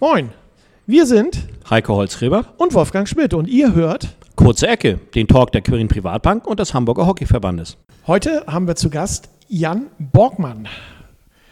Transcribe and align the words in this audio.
Moin, 0.00 0.30
wir 0.86 1.06
sind 1.06 1.48
Heiko 1.68 1.96
Holzgräber 1.96 2.54
und 2.56 2.72
Wolfgang 2.72 3.08
Schmidt 3.08 3.34
und 3.34 3.48
ihr 3.48 3.74
hört 3.74 4.14
Kurze 4.36 4.68
Ecke, 4.68 5.00
den 5.16 5.26
Talk 5.26 5.50
der 5.50 5.60
Quirin 5.60 5.88
Privatbank 5.88 6.46
und 6.46 6.60
des 6.60 6.72
Hamburger 6.72 7.04
Hockeyverbandes. 7.04 7.76
Heute 8.06 8.44
haben 8.46 8.68
wir 8.68 8.76
zu 8.76 8.90
Gast 8.90 9.28
Jan 9.48 9.88
Borgmann, 9.98 10.68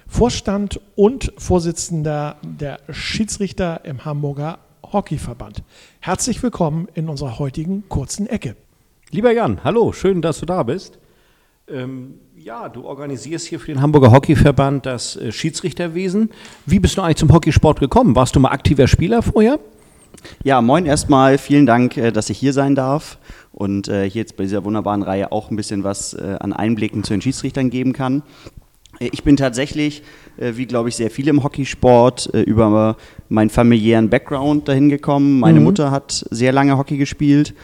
Vorstand 0.06 0.80
und 0.94 1.32
Vorsitzender 1.38 2.36
der 2.44 2.78
Schiedsrichter 2.88 3.84
im 3.84 4.04
Hamburger 4.04 4.60
Hockeyverband. 4.92 5.64
Herzlich 5.98 6.40
willkommen 6.40 6.86
in 6.94 7.08
unserer 7.08 7.40
heutigen 7.40 7.88
kurzen 7.88 8.28
Ecke. 8.28 8.54
Lieber 9.10 9.32
Jan, 9.32 9.64
hallo, 9.64 9.90
schön, 9.90 10.22
dass 10.22 10.38
du 10.38 10.46
da 10.46 10.62
bist. 10.62 11.00
Ähm, 11.66 12.20
ja, 12.46 12.68
du 12.68 12.84
organisierst 12.84 13.48
hier 13.48 13.58
für 13.58 13.72
den 13.72 13.82
Hamburger 13.82 14.12
Hockeyverband 14.12 14.86
das 14.86 15.16
äh, 15.16 15.32
Schiedsrichterwesen. 15.32 16.30
Wie 16.64 16.78
bist 16.78 16.96
du 16.96 17.02
eigentlich 17.02 17.16
zum 17.16 17.32
Hockeysport 17.32 17.80
gekommen? 17.80 18.14
Warst 18.14 18.36
du 18.36 18.40
mal 18.40 18.50
aktiver 18.50 18.86
Spieler 18.86 19.20
vorher? 19.20 19.58
Ja, 20.44 20.60
moin 20.60 20.86
erstmal. 20.86 21.38
Vielen 21.38 21.66
Dank, 21.66 21.96
äh, 21.96 22.12
dass 22.12 22.30
ich 22.30 22.38
hier 22.38 22.52
sein 22.52 22.76
darf 22.76 23.18
und 23.50 23.88
äh, 23.88 24.08
hier 24.08 24.22
jetzt 24.22 24.36
bei 24.36 24.44
dieser 24.44 24.62
wunderbaren 24.62 25.02
Reihe 25.02 25.32
auch 25.32 25.50
ein 25.50 25.56
bisschen 25.56 25.82
was 25.82 26.14
an 26.14 26.52
Einblicken 26.52 27.02
zu 27.02 27.14
den 27.14 27.20
Schiedsrichtern 27.20 27.68
geben 27.68 27.92
kann. 27.92 28.22
Ich 29.00 29.24
bin 29.24 29.36
tatsächlich, 29.36 30.04
wie 30.38 30.66
glaube 30.66 30.88
ich 30.88 30.96
sehr 30.96 31.10
viele 31.10 31.30
im 31.30 31.42
Hockeysport, 31.42 32.26
über 32.46 32.96
meinen 33.28 33.50
familiären 33.50 34.08
Background 34.08 34.68
dahin 34.68 34.88
gekommen. 34.88 35.40
Meine 35.40 35.58
mhm. 35.58 35.64
Mutter 35.64 35.90
hat 35.90 36.24
sehr 36.30 36.52
lange 36.52 36.78
Hockey 36.78 36.96
gespielt 36.96 37.54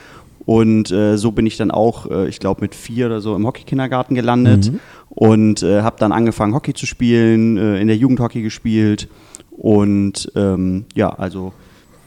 und 0.45 0.91
äh, 0.91 1.16
so 1.16 1.32
bin 1.32 1.46
ich 1.46 1.56
dann 1.56 1.70
auch, 1.70 2.10
äh, 2.10 2.28
ich 2.28 2.41
glaube, 2.41 2.62
mit 2.62 2.74
vier 2.74 3.06
oder 3.06 3.20
so 3.20 3.37
im 3.37 3.46
Hockeykindergarten 3.46 4.16
gelandet 4.16 4.73
mhm. 4.73 4.80
und 5.10 5.62
äh, 5.62 5.83
habe 5.83 5.96
dann 5.98 6.12
angefangen, 6.12 6.55
Hockey 6.55 6.74
zu 6.74 6.87
spielen, 6.87 7.56
äh, 7.56 7.80
in 7.80 7.87
der 7.87 7.96
Jugend 7.96 8.20
Hockey 8.20 8.42
gespielt 8.42 9.09
und 9.50 10.33
ähm, 10.34 10.86
ja, 10.95 11.10
also 11.10 11.52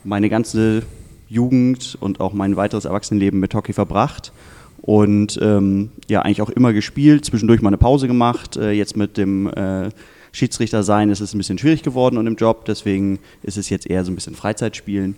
meine 0.03 0.29
ganze 0.29 0.83
Jugend 1.29 1.97
und 1.99 2.19
auch 2.19 2.33
mein 2.33 2.55
weiteres 2.55 2.85
Erwachsenenleben 2.85 3.39
mit 3.39 3.53
Hockey 3.53 3.73
verbracht 3.73 4.33
und 4.81 5.39
ähm, 5.41 5.91
ja, 6.09 6.21
eigentlich 6.21 6.41
auch 6.41 6.49
immer 6.49 6.73
gespielt, 6.73 7.25
zwischendurch 7.25 7.61
mal 7.61 7.69
eine 7.69 7.77
Pause 7.77 8.07
gemacht. 8.07 8.57
Äh, 8.57 8.71
jetzt 8.71 8.97
mit 8.97 9.17
dem 9.17 9.47
äh, 9.47 9.89
Schiedsrichter 10.31 10.83
sein 10.83 11.09
ist 11.09 11.21
es 11.21 11.33
ein 11.33 11.37
bisschen 11.37 11.57
schwierig 11.57 11.81
geworden 11.83 12.17
und 12.17 12.27
im 12.27 12.35
Job, 12.35 12.65
deswegen 12.65 13.19
ist 13.41 13.57
es 13.57 13.69
jetzt 13.69 13.89
eher 13.89 14.03
so 14.03 14.11
ein 14.11 14.15
bisschen 14.15 14.35
Freizeitspielen 14.35 15.15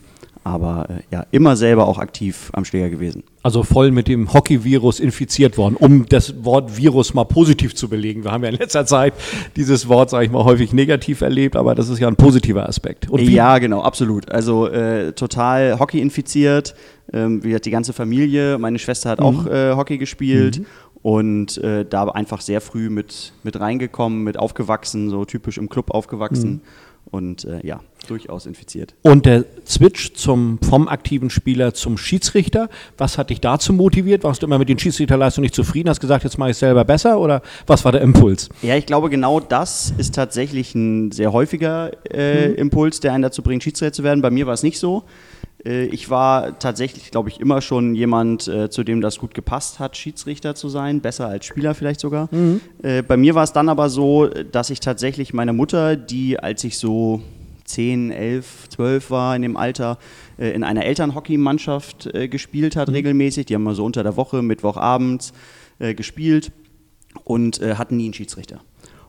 aber 0.48 0.90
äh, 0.90 0.94
ja, 1.12 1.26
immer 1.32 1.56
selber 1.56 1.88
auch 1.88 1.98
aktiv 2.00 2.50
am 2.54 2.66
Schläger 2.66 2.90
gewesen. 2.90 3.24
Also 3.44 3.64
voll 3.64 3.92
mit 3.92 4.08
dem 4.08 4.34
Hockey-Virus 4.34 5.00
infiziert 5.00 5.58
worden, 5.58 5.76
um 5.76 6.06
das 6.08 6.44
Wort 6.44 6.78
Virus 6.78 7.14
mal 7.14 7.26
positiv 7.26 7.76
zu 7.76 7.90
belegen. 7.90 8.24
Wir 8.24 8.32
haben 8.32 8.44
ja 8.44 8.50
in 8.50 8.56
letzter 8.56 8.86
Zeit 8.86 9.14
dieses 9.56 9.88
Wort, 9.88 10.10
sage 10.10 10.26
ich 10.26 10.32
mal, 10.32 10.44
häufig 10.44 10.74
negativ 10.74 11.22
erlebt, 11.22 11.56
aber 11.56 11.76
das 11.76 11.90
ist 11.90 12.00
ja 12.00 12.08
ein 12.08 12.16
positiver 12.16 12.68
Aspekt. 12.68 13.08
ja, 13.20 13.58
genau, 13.60 13.82
absolut. 13.82 14.30
Also 14.32 14.68
äh, 14.68 15.14
total 15.14 15.80
Hockey 15.80 16.02
infiziert. 16.02 16.76
Ähm, 17.14 17.44
wie 17.44 17.50
gesagt, 17.50 17.66
die 17.66 17.72
ganze 17.72 17.94
Familie, 17.94 18.58
meine 18.58 18.80
Schwester 18.80 19.10
hat 19.12 19.20
mhm. 19.20 19.26
auch 19.26 19.46
äh, 19.48 19.74
Hockey 19.76 19.98
gespielt. 19.98 20.60
Mhm. 20.60 20.66
Und 21.04 21.58
äh, 21.60 21.86
da 21.86 22.06
einfach 22.06 22.42
sehr 22.42 22.60
früh 22.60 22.90
mit, 22.90 23.32
mit 23.44 23.60
reingekommen, 23.60 24.24
mit 24.24 24.38
aufgewachsen, 24.38 25.10
so 25.10 25.24
typisch 25.26 25.58
im 25.58 25.70
Club 25.70 25.92
aufgewachsen. 25.92 26.50
Mhm 26.50 26.62
und 27.12 27.46
äh, 27.46 27.66
ja, 27.66 27.80
durchaus 28.10 28.46
infiziert. 28.46 28.96
Und 29.02 29.26
der 29.26 29.46
Switch 29.66 30.14
zum, 30.14 30.60
vom 30.68 30.88
aktiven 30.88 31.30
Spieler 31.30 31.74
zum 31.74 31.98
Schiedsrichter, 31.98 32.70
was 32.98 33.18
hat 33.18 33.30
dich 33.30 33.42
dazu 33.42 33.74
motiviert? 33.74 34.24
Warst 34.24 34.42
du 34.42 34.48
immer 34.48 34.60
mit 34.60 34.70
den 34.70 34.80
Schiedsrichterleistungen 34.80 35.44
nicht 35.44 35.56
zufrieden, 35.56 35.90
hast 35.90 36.00
gesagt, 36.00 36.24
jetzt 36.24 36.38
mache 36.38 36.50
ich 36.50 36.56
es 36.56 36.60
selber 36.60 36.86
besser 36.86 37.20
oder 37.20 37.42
was 37.66 37.86
war 37.86 37.92
der 37.92 38.02
Impuls? 38.02 38.50
Ja, 38.62 38.76
ich 38.76 38.86
glaube, 38.86 39.10
genau 39.10 39.40
das 39.40 39.94
ist 39.98 40.16
tatsächlich 40.16 40.74
ein 40.76 41.12
sehr 41.12 41.34
häufiger 41.34 41.92
äh, 42.12 42.50
mhm. 42.50 42.56
Impuls, 42.56 43.00
der 43.00 43.14
einen 43.14 43.24
dazu 43.24 43.42
bringt, 43.42 43.64
Schiedsrichter 43.64 43.94
zu 43.94 44.04
werden. 44.04 44.22
Bei 44.22 44.32
mir 44.32 44.48
war 44.48 44.54
es 44.54 44.64
nicht 44.64 44.80
so. 44.80 45.04
Äh, 45.66 45.86
ich 45.86 46.10
war 46.10 46.60
tatsächlich, 46.60 47.12
glaube 47.12 47.30
ich, 47.30 47.40
immer 47.40 47.62
schon 47.62 47.96
jemand, 47.96 48.48
äh, 48.48 48.70
zu 48.70 48.84
dem 48.84 49.02
das 49.02 49.18
gut 49.18 49.34
gepasst 49.34 49.80
hat, 49.80 49.98
Schiedsrichter 49.98 50.56
zu 50.56 50.70
sein, 50.70 51.02
besser 51.02 51.28
als 51.28 51.46
Spieler 51.46 51.76
vielleicht 51.76 52.00
sogar. 52.00 52.30
Mhm. 52.32 52.62
Äh, 52.82 53.02
bei 53.02 53.18
mir 53.18 53.36
war 53.36 53.44
es 53.44 53.54
dann 53.54 53.70
aber 53.70 53.90
so, 53.90 54.28
dass 54.28 54.70
ich 54.70 54.80
tatsächlich 54.80 55.34
meine 55.34 55.54
Mutter, 55.54 55.96
die 55.96 56.40
als 56.40 56.64
ich 56.64 56.78
so 56.78 57.22
10, 57.68 58.12
11, 58.12 58.70
12 58.70 59.12
war 59.12 59.36
in 59.36 59.44
dem 59.44 59.58
Alter, 59.58 59.98
in 60.38 60.64
einer 60.64 60.86
Elternhockeymannschaft 60.86 62.10
gespielt 62.30 62.76
hat 62.76 62.88
mhm. 62.88 62.96
regelmäßig. 62.96 63.46
Die 63.46 63.56
haben 63.56 63.64
mal 63.64 63.76
so 63.76 63.86
unter 63.86 64.04
der 64.04 64.18
Woche, 64.18 64.42
Mittwochabends 64.42 65.34
gespielt 65.80 66.52
und 67.24 67.60
hatten 67.62 67.98
nie 67.98 68.06
einen 68.06 68.14
Schiedsrichter. 68.14 68.62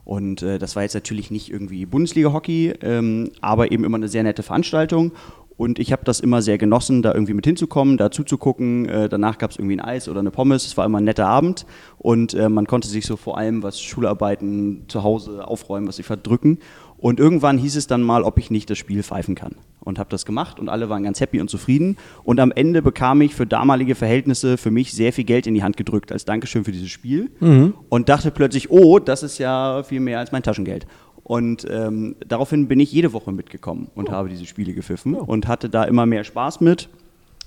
Und 0.09 0.41
äh, 0.41 0.59
das 0.59 0.75
war 0.75 0.85
jetzt 0.85 0.95
natürlich 0.95 1.31
nicht 1.31 1.51
irgendwie 1.51 1.85
Bundesliga-Hockey, 1.85 2.73
ähm, 2.81 3.31
aber 3.43 3.73
eben 3.73 3.85
immer 3.85 3.99
eine 3.99 4.09
sehr 4.09 4.23
nette 4.23 4.43
Veranstaltung. 4.43 5.13
Und 5.59 5.79
ich 5.79 5.93
habe 5.93 6.03
das 6.03 6.21
immer 6.21 6.41
sehr 6.41 6.57
genossen, 6.57 7.03
da 7.03 7.13
irgendwie 7.13 7.35
mit 7.35 7.45
hinzukommen, 7.45 7.99
da 7.99 8.11
zuzugucken. 8.11 8.89
Äh, 8.89 9.11
danach 9.11 9.37
gab 9.37 9.51
es 9.51 9.59
irgendwie 9.59 9.77
ein 9.77 9.83
Eis 9.85 10.09
oder 10.09 10.21
eine 10.21 10.31
Pommes. 10.31 10.65
Es 10.65 10.79
war 10.79 10.87
immer 10.87 10.97
ein 10.97 11.05
netter 11.05 11.27
Abend. 11.27 11.67
Und 11.99 12.33
äh, 12.33 12.49
man 12.49 12.67
konnte 12.67 12.89
sich 12.89 13.05
so 13.05 13.17
vor 13.17 13.37
allem, 13.37 13.63
was 13.63 13.83
Schularbeiten 13.83 14.85
zu 14.89 15.03
Hause 15.03 15.47
aufräumen, 15.47 15.87
was 15.89 15.97
sie 15.97 16.05
verdrücken. 16.05 16.59
Und 16.99 17.21
irgendwann 17.21 17.59
hieß 17.59 17.77
es 17.77 17.87
dann 17.87 18.03
mal, 18.03 18.25
ob 18.25 18.39
ich 18.39 18.51
nicht 18.51 18.69
das 18.69 18.79
Spiel 18.79 19.03
pfeifen 19.03 19.35
kann. 19.35 19.55
Und 19.81 19.99
habe 19.99 20.11
das 20.11 20.27
gemacht 20.27 20.61
und 20.61 20.69
alle 20.69 20.89
waren 20.91 21.05
ganz 21.05 21.21
happy 21.21 21.41
und 21.41 21.49
zufrieden. 21.49 21.97
Und 22.25 22.41
am 22.41 22.51
Ende 22.51 22.83
bekam 22.83 23.21
ich 23.23 23.35
für 23.35 23.47
damalige 23.47 23.95
Verhältnisse 23.95 24.59
für 24.59 24.71
mich 24.71 24.93
sehr 24.93 25.13
viel 25.13 25.25
Geld 25.25 25.47
in 25.47 25.55
die 25.55 25.63
Hand 25.63 25.77
gedrückt 25.77 26.13
als 26.13 26.25
Dankeschön 26.25 26.65
für 26.65 26.73
dieses 26.73 26.91
Spiel. 26.91 27.31
Mhm. 27.41 27.75
Und 27.89 28.09
dachte 28.09 28.31
plötzlich, 28.31 28.71
oh, 28.71 28.99
das 28.99 29.23
ist 29.23 29.39
ja 29.39 29.83
viel 29.85 30.01
mehr 30.01 30.19
als 30.19 30.33
mein 30.33 30.43
Taschengeld. 30.43 30.87
Und 31.23 31.67
ähm, 31.71 32.17
daraufhin 32.27 32.69
bin 32.69 32.81
ich 32.81 32.91
jede 32.91 33.13
Woche 33.13 33.33
mitgekommen 33.33 33.89
und 33.95 34.09
oh. 34.09 34.13
habe 34.13 34.29
diese 34.29 34.47
Spiele 34.47 34.75
gepfiffen 34.75 35.15
oh. 35.15 35.25
und 35.25 35.47
hatte 35.47 35.69
da 35.69 35.85
immer 35.85 36.05
mehr 36.05 36.25
Spaß 36.25 36.61
mit. 36.61 36.89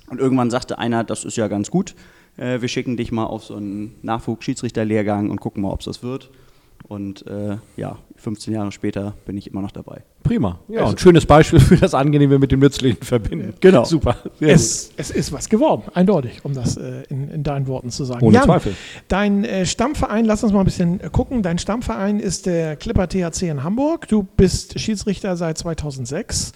Und 0.10 0.20
irgendwann 0.20 0.50
sagte 0.50 0.78
einer, 0.78 1.04
das 1.04 1.26
ist 1.26 1.36
ja 1.36 1.48
ganz 1.48 1.72
gut, 1.72 1.96
äh, 2.38 2.62
wir 2.62 2.68
schicken 2.68 2.98
dich 2.98 3.12
mal 3.12 3.26
auf 3.26 3.44
so 3.44 3.56
einen 3.56 3.96
Nachwuchsschiedsrichterlehrgang 4.02 5.30
und 5.30 5.42
gucken 5.42 5.64
mal, 5.64 5.72
ob 5.72 5.80
es 5.80 5.86
das 5.86 6.04
wird. 6.04 6.30
Und 6.92 7.26
äh, 7.26 7.56
ja, 7.78 7.98
15 8.18 8.54
Jahre 8.54 8.74
später 8.74 9.14
bin 9.26 9.38
ich 9.38 9.48
immer 9.48 9.62
noch 9.62 9.72
dabei. 9.72 10.04
Prima. 10.24 10.60
Ja, 10.68 10.82
also, 10.82 10.92
ein 10.92 10.98
schönes 10.98 11.26
Beispiel 11.26 11.62
für 11.62 11.78
das 11.78 11.94
Angenehme 11.94 12.38
mit 12.38 12.52
dem 12.52 12.60
Nützlichen 12.60 13.02
verbinden. 13.02 13.54
Genau. 13.62 13.86
Super. 13.86 14.18
Es, 14.42 14.92
es, 14.98 15.10
ist 15.10 15.32
was 15.32 15.48
geworden, 15.48 15.84
eindeutig, 15.94 16.44
um 16.44 16.54
das 16.54 16.76
äh, 16.76 17.04
in, 17.08 17.30
in, 17.30 17.44
deinen 17.44 17.68
Worten 17.68 17.92
zu 17.92 18.04
sagen. 18.04 18.26
Ohne 18.26 18.36
Jan, 18.36 18.44
Zweifel. 18.44 18.76
Dein 19.08 19.46
äh, 19.46 19.66
Stammverein, 19.66 20.26
lass 20.26 20.44
uns 20.44 20.52
mal 20.52 20.60
ein 20.60 20.66
bisschen 20.66 21.00
äh, 21.00 21.10
gucken. 21.10 21.44
Dein 21.44 21.60
Stammverein 21.60 22.20
ist 22.20 22.46
der 22.46 22.76
Clipper 22.76 23.08
THC 23.08 23.44
in 23.44 23.64
Hamburg. 23.64 24.10
Du 24.10 24.24
bist 24.24 24.78
Schiedsrichter 24.78 25.38
seit 25.38 25.60
2006. 25.60 26.52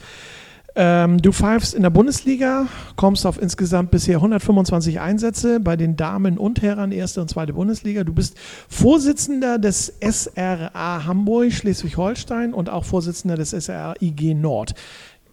Ähm, 0.77 1.21
du 1.21 1.31
pfeifst 1.31 1.73
in 1.73 1.83
der 1.83 1.89
Bundesliga, 1.89 2.67
kommst 2.97 3.25
auf 3.25 3.41
insgesamt 3.41 3.91
bisher 3.91 4.17
125 4.17 4.99
Einsätze 4.99 5.61
bei 5.61 5.77
den 5.77 5.95
Damen 5.95 6.37
und 6.37 6.61
Herren, 6.61 6.91
erste 6.91 7.21
und 7.21 7.29
zweite 7.29 7.53
Bundesliga. 7.53 8.03
Du 8.03 8.13
bist 8.13 8.37
Vorsitzender 8.67 9.57
des 9.57 9.93
SRA 10.01 11.05
Hamburg, 11.05 11.53
Schleswig-Holstein 11.53 12.53
und 12.53 12.69
auch 12.69 12.83
Vorsitzender 12.83 13.37
des 13.37 13.51
SRA 13.51 13.93
IG 14.01 14.33
Nord. 14.33 14.75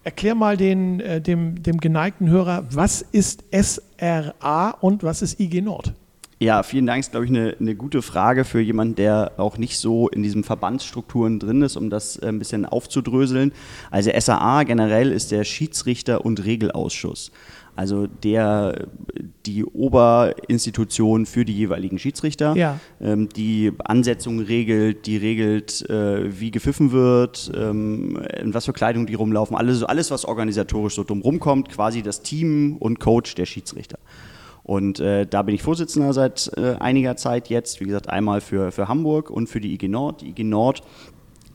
Erklär 0.05 0.35
mal 0.35 0.55
den, 0.55 1.01
äh, 1.01 1.19
dem, 1.19 1.61
dem 1.61 1.77
geneigten 1.77 2.29
Hörer, 2.29 2.65
was 2.69 3.01
ist 3.01 3.43
SRA 3.51 4.69
und 4.79 5.03
was 5.03 5.21
ist 5.21 5.41
IG 5.41 5.61
Nord? 5.61 5.93
Ja, 6.43 6.61
vielen 6.61 6.85
Dank. 6.85 6.99
Ist, 6.99 7.11
glaube 7.11 7.25
ich, 7.25 7.31
eine, 7.31 7.55
eine 7.57 7.73
gute 7.73 8.01
Frage 8.01 8.43
für 8.43 8.59
jemanden, 8.59 8.95
der 8.95 9.31
auch 9.37 9.57
nicht 9.57 9.79
so 9.79 10.09
in 10.09 10.23
diesen 10.23 10.43
Verbandsstrukturen 10.43 11.39
drin 11.39 11.61
ist, 11.61 11.77
um 11.77 11.89
das 11.89 12.17
äh, 12.17 12.27
ein 12.27 12.37
bisschen 12.37 12.65
aufzudröseln. 12.65 13.53
Also 13.91 14.11
SAA 14.13 14.63
generell 14.63 15.13
ist 15.13 15.31
der 15.31 15.45
Schiedsrichter- 15.45 16.25
und 16.25 16.43
Regelausschuss. 16.43 17.31
Also 17.77 18.07
der 18.07 18.87
die 19.45 19.65
Oberinstitution 19.65 21.25
für 21.25 21.45
die 21.45 21.55
jeweiligen 21.55 21.97
Schiedsrichter, 21.97 22.55
ja. 22.55 22.79
ähm, 23.01 23.29
die 23.29 23.71
Ansetzung 23.83 24.41
regelt, 24.41 25.07
die 25.07 25.17
regelt, 25.17 25.89
äh, 25.89 26.39
wie 26.39 26.51
gepfiffen 26.51 26.91
wird, 26.91 27.51
ähm, 27.55 28.21
in 28.39 28.53
was 28.53 28.65
für 28.65 28.73
Kleidung 28.73 29.07
die 29.07 29.15
rumlaufen, 29.15 29.55
alles, 29.55 29.81
alles, 29.81 30.11
was 30.11 30.25
organisatorisch 30.25 30.95
so 30.95 31.03
drumherum 31.03 31.39
kommt, 31.39 31.69
quasi 31.69 32.03
das 32.03 32.21
Team 32.21 32.75
und 32.77 32.99
Coach 32.99 33.33
der 33.33 33.45
Schiedsrichter. 33.45 33.97
Und 34.63 34.99
äh, 34.99 35.27
da 35.27 35.41
bin 35.41 35.55
ich 35.55 35.61
Vorsitzender 35.61 36.13
seit 36.13 36.51
äh, 36.55 36.75
einiger 36.79 37.17
Zeit 37.17 37.49
jetzt, 37.49 37.81
wie 37.81 37.85
gesagt, 37.85 38.09
einmal 38.09 38.39
für, 38.39 38.71
für 38.71 38.87
Hamburg 38.87 39.29
und 39.29 39.47
für 39.47 39.59
die 39.59 39.73
IG 39.73 39.89
Nord. 39.89 40.21
Die 40.21 40.29
IG 40.29 40.43
Nord 40.43 40.83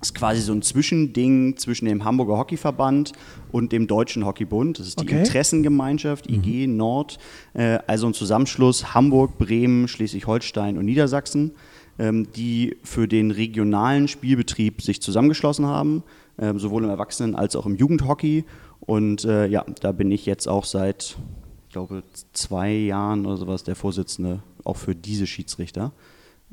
ist 0.00 0.14
quasi 0.14 0.40
so 0.40 0.52
ein 0.52 0.62
Zwischending 0.62 1.56
zwischen 1.56 1.87
dem 1.87 2.05
Hamburger 2.05 2.38
Hockeyverband 2.38 3.12
und 3.50 3.72
dem 3.72 3.87
Deutschen 3.87 4.25
Hockeybund. 4.25 4.78
Das 4.78 4.88
ist 4.88 5.00
die 5.00 5.06
okay. 5.06 5.19
Interessengemeinschaft, 5.20 6.31
IG 6.31 6.66
mhm. 6.66 6.76
Nord, 6.76 7.19
äh, 7.55 7.78
also 7.87 8.06
ein 8.06 8.14
Zusammenschluss 8.14 8.94
Hamburg, 8.94 9.38
Bremen, 9.38 9.88
Schleswig-Holstein 9.88 10.78
und 10.78 10.84
Niedersachsen, 10.84 11.52
ähm, 11.99 12.28
die 12.37 12.76
für 12.84 13.08
den 13.08 13.31
regionalen 13.31 14.06
Spielbetrieb 14.06 14.82
sich 14.82 15.02
zusammengeschlossen 15.02 15.66
haben, 15.66 16.04
äh, 16.37 16.54
sowohl 16.56 16.84
im 16.84 16.90
Erwachsenen- 16.90 17.34
als 17.34 17.56
auch 17.56 17.66
im 17.66 17.75
Jugendhockey. 17.75 18.44
Und 18.81 19.25
äh, 19.25 19.46
ja, 19.46 19.64
da 19.81 19.93
bin 19.93 20.11
ich 20.12 20.26
jetzt 20.26 20.46
auch 20.46 20.64
seit 20.64 21.16
glaube, 21.70 22.02
zwei 22.32 22.72
Jahren 22.72 23.26
oder 23.26 23.36
sowas 23.36 23.64
der 23.64 23.76
Vorsitzende 23.76 24.42
auch 24.64 24.76
für 24.76 24.94
diese 24.94 25.26
Schiedsrichter. 25.26 25.92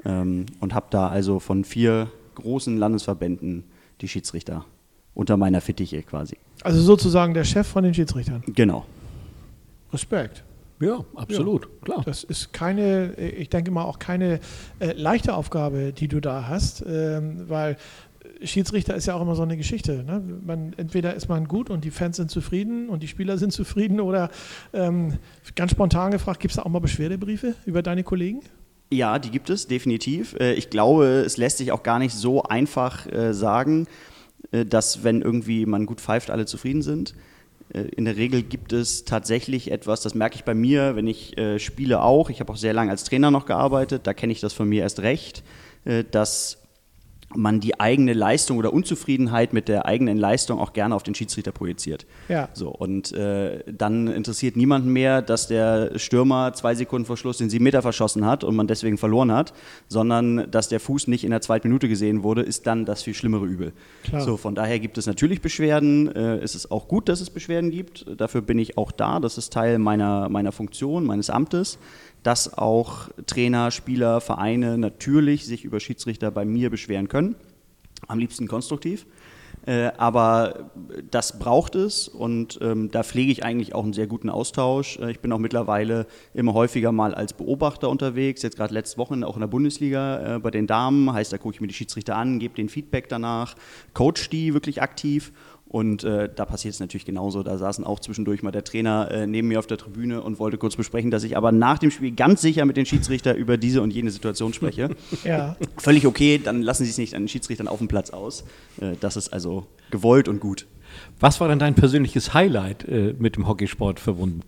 Ähm, 0.03 0.45
und 0.59 0.73
habe 0.73 0.87
da 0.89 1.07
also 1.07 1.39
von 1.39 1.63
vier 1.63 2.11
großen 2.35 2.77
Landesverbänden 2.77 3.63
die 4.01 4.07
Schiedsrichter 4.07 4.65
unter 5.13 5.37
meiner 5.37 5.61
Fittiche 5.61 6.03
quasi. 6.03 6.37
Also 6.61 6.81
sozusagen 6.81 7.33
der 7.33 7.45
Chef 7.45 7.67
von 7.67 7.83
den 7.83 7.93
Schiedsrichtern. 7.93 8.43
Genau. 8.47 8.85
Respekt. 9.93 10.43
Ja, 10.79 11.05
absolut, 11.15 11.69
klar. 11.81 12.01
Das 12.05 12.23
ist 12.23 12.51
keine, 12.51 13.13
ich 13.15 13.49
denke 13.49 13.71
mal 13.71 13.83
auch 13.83 13.99
keine 13.99 14.39
äh, 14.79 14.91
leichte 14.91 15.33
Aufgabe, 15.33 15.93
die 15.93 16.07
du 16.07 16.19
da 16.19 16.47
hast, 16.47 16.83
ähm, 16.85 17.45
weil 17.47 17.77
Schiedsrichter 18.43 18.95
ist 18.95 19.05
ja 19.05 19.15
auch 19.15 19.21
immer 19.21 19.35
so 19.35 19.43
eine 19.43 19.57
Geschichte. 19.57 20.03
Ne? 20.03 20.21
Man, 20.45 20.73
entweder 20.77 21.13
ist 21.13 21.29
man 21.29 21.47
gut 21.47 21.69
und 21.69 21.83
die 21.83 21.91
Fans 21.91 22.17
sind 22.17 22.29
zufrieden 22.29 22.89
und 22.89 23.03
die 23.03 23.07
Spieler 23.07 23.37
sind 23.37 23.53
zufrieden 23.53 23.99
oder 23.99 24.29
ähm, 24.73 25.17
ganz 25.55 25.71
spontan 25.71 26.11
gefragt, 26.11 26.39
gibt 26.39 26.51
es 26.51 26.57
da 26.57 26.63
auch 26.63 26.69
mal 26.69 26.79
Beschwerdebriefe 26.79 27.55
über 27.65 27.81
deine 27.81 28.03
Kollegen? 28.03 28.41
Ja, 28.91 29.17
die 29.17 29.31
gibt 29.31 29.49
es 29.49 29.67
definitiv. 29.67 30.35
Äh, 30.39 30.53
ich 30.53 30.69
glaube, 30.69 31.23
es 31.25 31.37
lässt 31.37 31.57
sich 31.57 31.71
auch 31.71 31.83
gar 31.83 31.99
nicht 31.99 32.13
so 32.13 32.43
einfach 32.43 33.07
äh, 33.07 33.33
sagen, 33.33 33.87
äh, 34.51 34.65
dass 34.65 35.03
wenn 35.03 35.21
irgendwie 35.21 35.65
man 35.65 35.85
gut 35.85 36.01
pfeift, 36.01 36.29
alle 36.29 36.45
zufrieden 36.45 36.81
sind. 36.81 37.15
In 37.69 38.05
der 38.05 38.15
Regel 38.15 38.43
gibt 38.43 38.73
es 38.73 39.05
tatsächlich 39.05 39.71
etwas, 39.71 40.01
das 40.01 40.15
merke 40.15 40.35
ich 40.35 40.43
bei 40.43 40.53
mir, 40.53 40.95
wenn 40.95 41.07
ich 41.07 41.35
spiele 41.57 42.01
auch. 42.01 42.29
Ich 42.29 42.39
habe 42.39 42.53
auch 42.53 42.57
sehr 42.57 42.73
lange 42.73 42.91
als 42.91 43.03
Trainer 43.03 43.31
noch 43.31 43.45
gearbeitet, 43.45 44.05
da 44.05 44.13
kenne 44.13 44.33
ich 44.33 44.39
das 44.39 44.53
von 44.53 44.69
mir 44.69 44.83
erst 44.83 44.99
recht, 44.99 45.43
dass 46.11 46.64
man 47.33 47.59
die 47.59 47.79
eigene 47.79 48.13
Leistung 48.13 48.57
oder 48.57 48.73
Unzufriedenheit 48.73 49.53
mit 49.53 49.67
der 49.67 49.85
eigenen 49.85 50.17
Leistung 50.17 50.59
auch 50.59 50.73
gerne 50.73 50.95
auf 50.95 51.03
den 51.03 51.15
Schiedsrichter 51.15 51.51
projiziert. 51.51 52.05
Ja. 52.29 52.49
So, 52.53 52.69
und 52.69 53.11
äh, 53.13 53.63
dann 53.71 54.07
interessiert 54.07 54.55
niemanden 54.55 54.91
mehr, 54.91 55.21
dass 55.21 55.47
der 55.47 55.97
Stürmer 55.97 56.53
zwei 56.53 56.75
Sekunden 56.75 57.05
vor 57.05 57.17
Schluss 57.17 57.37
den 57.37 57.49
sieben 57.49 57.63
Meter 57.63 57.81
verschossen 57.81 58.25
hat 58.25 58.43
und 58.43 58.55
man 58.55 58.67
deswegen 58.67 58.97
verloren 58.97 59.31
hat, 59.31 59.53
sondern 59.87 60.49
dass 60.51 60.69
der 60.69 60.79
Fuß 60.79 61.07
nicht 61.07 61.23
in 61.23 61.31
der 61.31 61.41
zweiten 61.41 61.67
Minute 61.67 61.89
gesehen 61.89 62.23
wurde, 62.23 62.41
ist 62.41 62.67
dann 62.67 62.85
das 62.85 63.03
viel 63.03 63.13
schlimmere 63.13 63.45
Übel. 63.45 63.73
Klar. 64.03 64.21
So, 64.21 64.37
von 64.37 64.55
daher 64.55 64.79
gibt 64.79 64.97
es 64.97 65.07
natürlich 65.07 65.41
Beschwerden. 65.41 66.13
Äh, 66.15 66.37
es 66.37 66.55
ist 66.55 66.71
auch 66.71 66.87
gut, 66.87 67.09
dass 67.09 67.21
es 67.21 67.29
Beschwerden 67.29 67.71
gibt. 67.71 68.05
Dafür 68.17 68.41
bin 68.41 68.59
ich 68.59 68.77
auch 68.77 68.91
da. 68.91 69.19
Das 69.19 69.37
ist 69.37 69.51
Teil 69.51 69.79
meiner, 69.79 70.29
meiner 70.29 70.51
Funktion, 70.51 71.05
meines 71.05 71.29
Amtes 71.29 71.79
dass 72.25 72.57
auch 72.57 73.09
Trainer, 73.27 73.69
Spieler, 73.69 74.19
Vereine 74.19 74.79
natürlich 74.79 75.45
sich 75.45 75.63
über 75.63 75.79
Schiedsrichter 75.79 76.31
bei 76.31 76.43
mir 76.43 76.71
beschweren 76.71 77.07
können. 77.07 77.35
Am 78.07 78.17
liebsten 78.17 78.47
konstruktiv. 78.47 79.05
Äh, 79.67 79.91
aber 79.97 80.71
das 81.09 81.39
braucht 81.39 81.75
es 81.75 82.07
und 82.07 82.59
ähm, 82.61 82.91
da 82.91 83.03
pflege 83.03 83.31
ich 83.31 83.43
eigentlich 83.43 83.73
auch 83.73 83.83
einen 83.83 83.93
sehr 83.93 84.05
guten 84.05 84.29
Austausch. 84.29 84.99
Äh, 84.99 85.11
ich 85.11 85.21
bin 85.21 85.31
auch 85.31 85.39
mittlerweile 85.39 86.05
immer 86.33 86.53
häufiger 86.53 86.91
mal 86.91 87.15
als 87.15 87.33
Beobachter 87.33 87.89
unterwegs, 87.89 88.43
jetzt 88.43 88.57
gerade 88.57 88.73
letzte 88.73 88.97
Woche 88.99 89.15
auch 89.25 89.35
in 89.35 89.39
der 89.39 89.47
Bundesliga 89.47 90.35
äh, 90.35 90.39
bei 90.39 90.51
den 90.51 90.67
Damen, 90.67 91.11
heißt, 91.11 91.33
da 91.33 91.39
gucke 91.39 91.55
ich 91.55 91.61
mir 91.61 91.67
die 91.67 91.73
Schiedsrichter 91.73 92.15
an, 92.15 92.37
gebe 92.37 92.53
den 92.53 92.69
Feedback 92.69 93.09
danach, 93.09 93.55
coach 93.93 94.29
die 94.29 94.53
wirklich 94.53 94.83
aktiv 94.83 95.31
und 95.75 96.05
äh, 96.05 96.29
da 96.33 96.45
passiert 96.45 96.73
es 96.73 96.79
natürlich 96.79 97.03
genauso. 97.03 97.43
Da 97.43 97.57
saßen 97.57 97.83
auch 97.83 97.99
zwischendurch 97.99 98.41
mal 98.43 98.51
der 98.51 98.63
Trainer 98.63 99.11
äh, 99.11 99.27
neben 99.27 99.49
mir 99.49 99.59
auf 99.59 99.67
der 99.67 99.77
Tribüne 99.77 100.21
und 100.21 100.39
wollte 100.39 100.57
kurz 100.57 100.77
besprechen, 100.77 101.11
dass 101.11 101.25
ich 101.25 101.35
aber 101.35 101.51
nach 101.51 101.79
dem 101.79 101.91
Spiel 101.91 102.13
ganz 102.13 102.39
sicher 102.39 102.63
mit 102.63 102.77
den 102.77 102.85
Schiedsrichter 102.85 103.35
über 103.35 103.57
diese 103.57 103.81
und 103.81 103.91
jene 103.91 104.09
Situation 104.09 104.53
spreche. 104.53 104.95
ja. 105.25 105.57
Völlig 105.75 106.07
okay, 106.07 106.39
dann 106.41 106.61
lassen 106.61 106.85
Sie 106.85 106.91
es 106.91 106.97
nicht 106.97 107.13
an 107.13 107.23
den 107.23 107.27
Schiedsrichtern 107.27 107.67
auf 107.67 107.79
dem 107.79 107.89
Platz 107.89 108.11
aus. 108.11 108.45
Äh, 108.79 108.93
das 109.01 109.17
ist 109.17 109.33
also 109.33 109.67
gewollt 109.91 110.29
und 110.29 110.39
gut. 110.39 110.65
Was 111.19 111.41
war 111.41 111.49
denn 111.49 111.59
dein 111.59 111.75
persönliches 111.75 112.33
Highlight 112.33 112.87
äh, 112.87 113.13
mit 113.19 113.35
dem 113.35 113.45
Hockeysport 113.45 113.99
verbunden? 113.99 114.43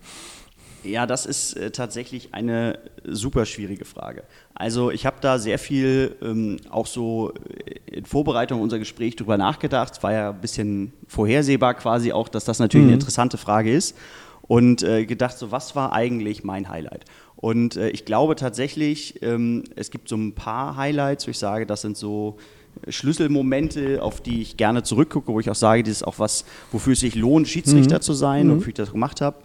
Ja, 0.83 1.06
das 1.06 1.25
ist 1.25 1.53
äh, 1.53 1.71
tatsächlich 1.71 2.33
eine 2.33 2.79
super 3.03 3.45
schwierige 3.45 3.85
Frage. 3.85 4.24
Also 4.53 4.91
ich 4.91 5.06
habe 5.06 5.18
da 5.21 5.39
sehr 5.39 5.59
viel 5.59 6.15
ähm, 6.21 6.57
auch 6.69 6.88
so 6.88 7.33
äh, 7.65 7.97
in 7.97 8.06
Vorbereitung 8.06 8.62
unser 8.62 8.79
Gespräch 8.79 9.15
drüber 9.15 9.38
nachgedacht. 9.38 9.94
Es 9.94 10.03
war 10.03 10.13
ja 10.13 10.29
ein 10.29 10.41
bisschen 10.41 10.94
vorhersehbar 11.07 11.74
quasi 11.74 12.12
auch, 12.12 12.29
dass 12.29 12.45
das 12.45 12.59
natürlich 12.59 12.85
mhm. 12.85 12.89
eine 12.89 12.95
interessante 12.95 13.38
Frage 13.38 13.71
ist. 13.71 13.95
Und 14.44 14.81
äh, 14.81 15.06
gedacht, 15.06 15.38
so 15.38 15.51
was 15.51 15.75
war 15.75 15.91
eigentlich 15.91 16.45
mein 16.45 16.69
Highlight? 16.69 17.03
Und 17.35 17.75
äh, 17.75 17.89
ich 17.89 18.06
glaube 18.06 18.35
tatsächlich, 18.35 19.21
ähm, 19.21 19.65
es 19.75 19.91
gibt 19.91 20.07
so 20.07 20.15
ein 20.15 20.33
paar 20.33 20.77
Highlights, 20.77 21.27
wo 21.27 21.31
ich 21.31 21.38
sage, 21.38 21.65
das 21.65 21.81
sind 21.81 21.97
so 21.97 22.38
Schlüsselmomente, 22.88 24.01
auf 24.01 24.21
die 24.21 24.41
ich 24.41 24.57
gerne 24.57 24.83
zurückgucke, 24.83 25.33
wo 25.33 25.39
ich 25.39 25.50
auch 25.50 25.56
sage, 25.56 25.83
das 25.83 25.91
ist 25.91 26.03
auch 26.03 26.19
was, 26.19 26.45
wofür 26.71 26.94
es 26.94 27.01
sich 27.01 27.15
lohnt, 27.15 27.47
Schiedsrichter 27.47 27.97
mhm. 27.97 28.01
zu 28.01 28.13
sein 28.13 28.45
mhm. 28.45 28.51
und 28.51 28.57
wofür 28.59 28.69
ich 28.69 28.75
das 28.75 28.91
gemacht 28.91 29.21
habe. 29.21 29.38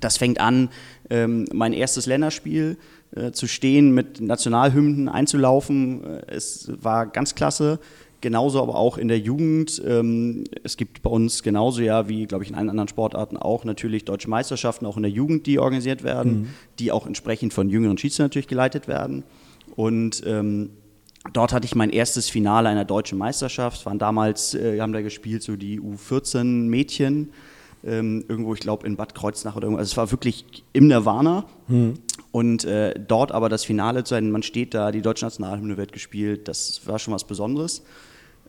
Das 0.00 0.16
fängt 0.16 0.40
an, 0.40 0.68
ähm, 1.10 1.46
mein 1.52 1.72
erstes 1.72 2.06
Länderspiel 2.06 2.76
äh, 3.14 3.32
zu 3.32 3.46
stehen, 3.46 3.92
mit 3.92 4.20
Nationalhymnen 4.20 5.08
einzulaufen. 5.08 6.04
Äh, 6.04 6.22
es 6.28 6.70
war 6.80 7.06
ganz 7.06 7.34
klasse. 7.34 7.78
Genauso 8.20 8.60
aber 8.60 8.74
auch 8.74 8.98
in 8.98 9.06
der 9.06 9.20
Jugend. 9.20 9.80
Ähm, 9.86 10.44
es 10.64 10.76
gibt 10.76 11.02
bei 11.02 11.10
uns 11.10 11.44
genauso 11.44 11.82
ja 11.82 12.08
wie, 12.08 12.26
glaube 12.26 12.42
ich, 12.42 12.50
in 12.50 12.56
allen 12.56 12.68
anderen 12.68 12.88
Sportarten 12.88 13.36
auch 13.36 13.64
natürlich 13.64 14.04
deutsche 14.04 14.28
Meisterschaften, 14.28 14.86
auch 14.86 14.96
in 14.96 15.04
der 15.04 15.12
Jugend, 15.12 15.46
die 15.46 15.60
organisiert 15.60 16.02
werden, 16.02 16.32
mhm. 16.32 16.48
die 16.80 16.90
auch 16.90 17.06
entsprechend 17.06 17.52
von 17.52 17.68
jüngeren 17.68 17.96
Schiedsrichtern 17.96 18.26
natürlich 18.26 18.48
geleitet 18.48 18.88
werden. 18.88 19.22
Und 19.76 20.22
ähm, 20.26 20.70
Dort 21.32 21.52
hatte 21.52 21.66
ich 21.66 21.74
mein 21.74 21.90
erstes 21.90 22.30
Finale 22.30 22.68
einer 22.68 22.84
deutschen 22.84 23.18
Meisterschaft. 23.18 23.80
Es 23.80 23.86
waren 23.86 23.98
damals, 23.98 24.54
äh, 24.54 24.74
wir 24.74 24.82
haben 24.82 24.92
da 24.92 25.02
gespielt, 25.02 25.42
so 25.42 25.56
die 25.56 25.80
U14 25.80 26.44
Mädchen 26.44 27.32
ähm, 27.84 28.24
irgendwo, 28.28 28.54
ich 28.54 28.60
glaube, 28.60 28.86
in 28.86 28.96
Bad 28.96 29.14
Kreuznach 29.14 29.56
oder 29.56 29.66
irgendwo. 29.66 29.78
Also 29.78 29.92
es 29.92 29.96
war 29.96 30.10
wirklich 30.10 30.44
im 30.72 30.88
Nirvana. 30.88 31.44
Hm. 31.68 31.94
Und 32.30 32.64
äh, 32.64 32.94
dort 32.98 33.32
aber 33.32 33.48
das 33.48 33.64
Finale 33.64 34.04
zu 34.04 34.14
sein, 34.14 34.30
man 34.30 34.42
steht 34.42 34.74
da, 34.74 34.92
die 34.92 35.02
deutsche 35.02 35.24
Nationalhymne 35.24 35.76
wird 35.76 35.92
gespielt, 35.92 36.46
das 36.48 36.86
war 36.86 36.98
schon 36.98 37.14
was 37.14 37.24
Besonderes. 37.24 37.82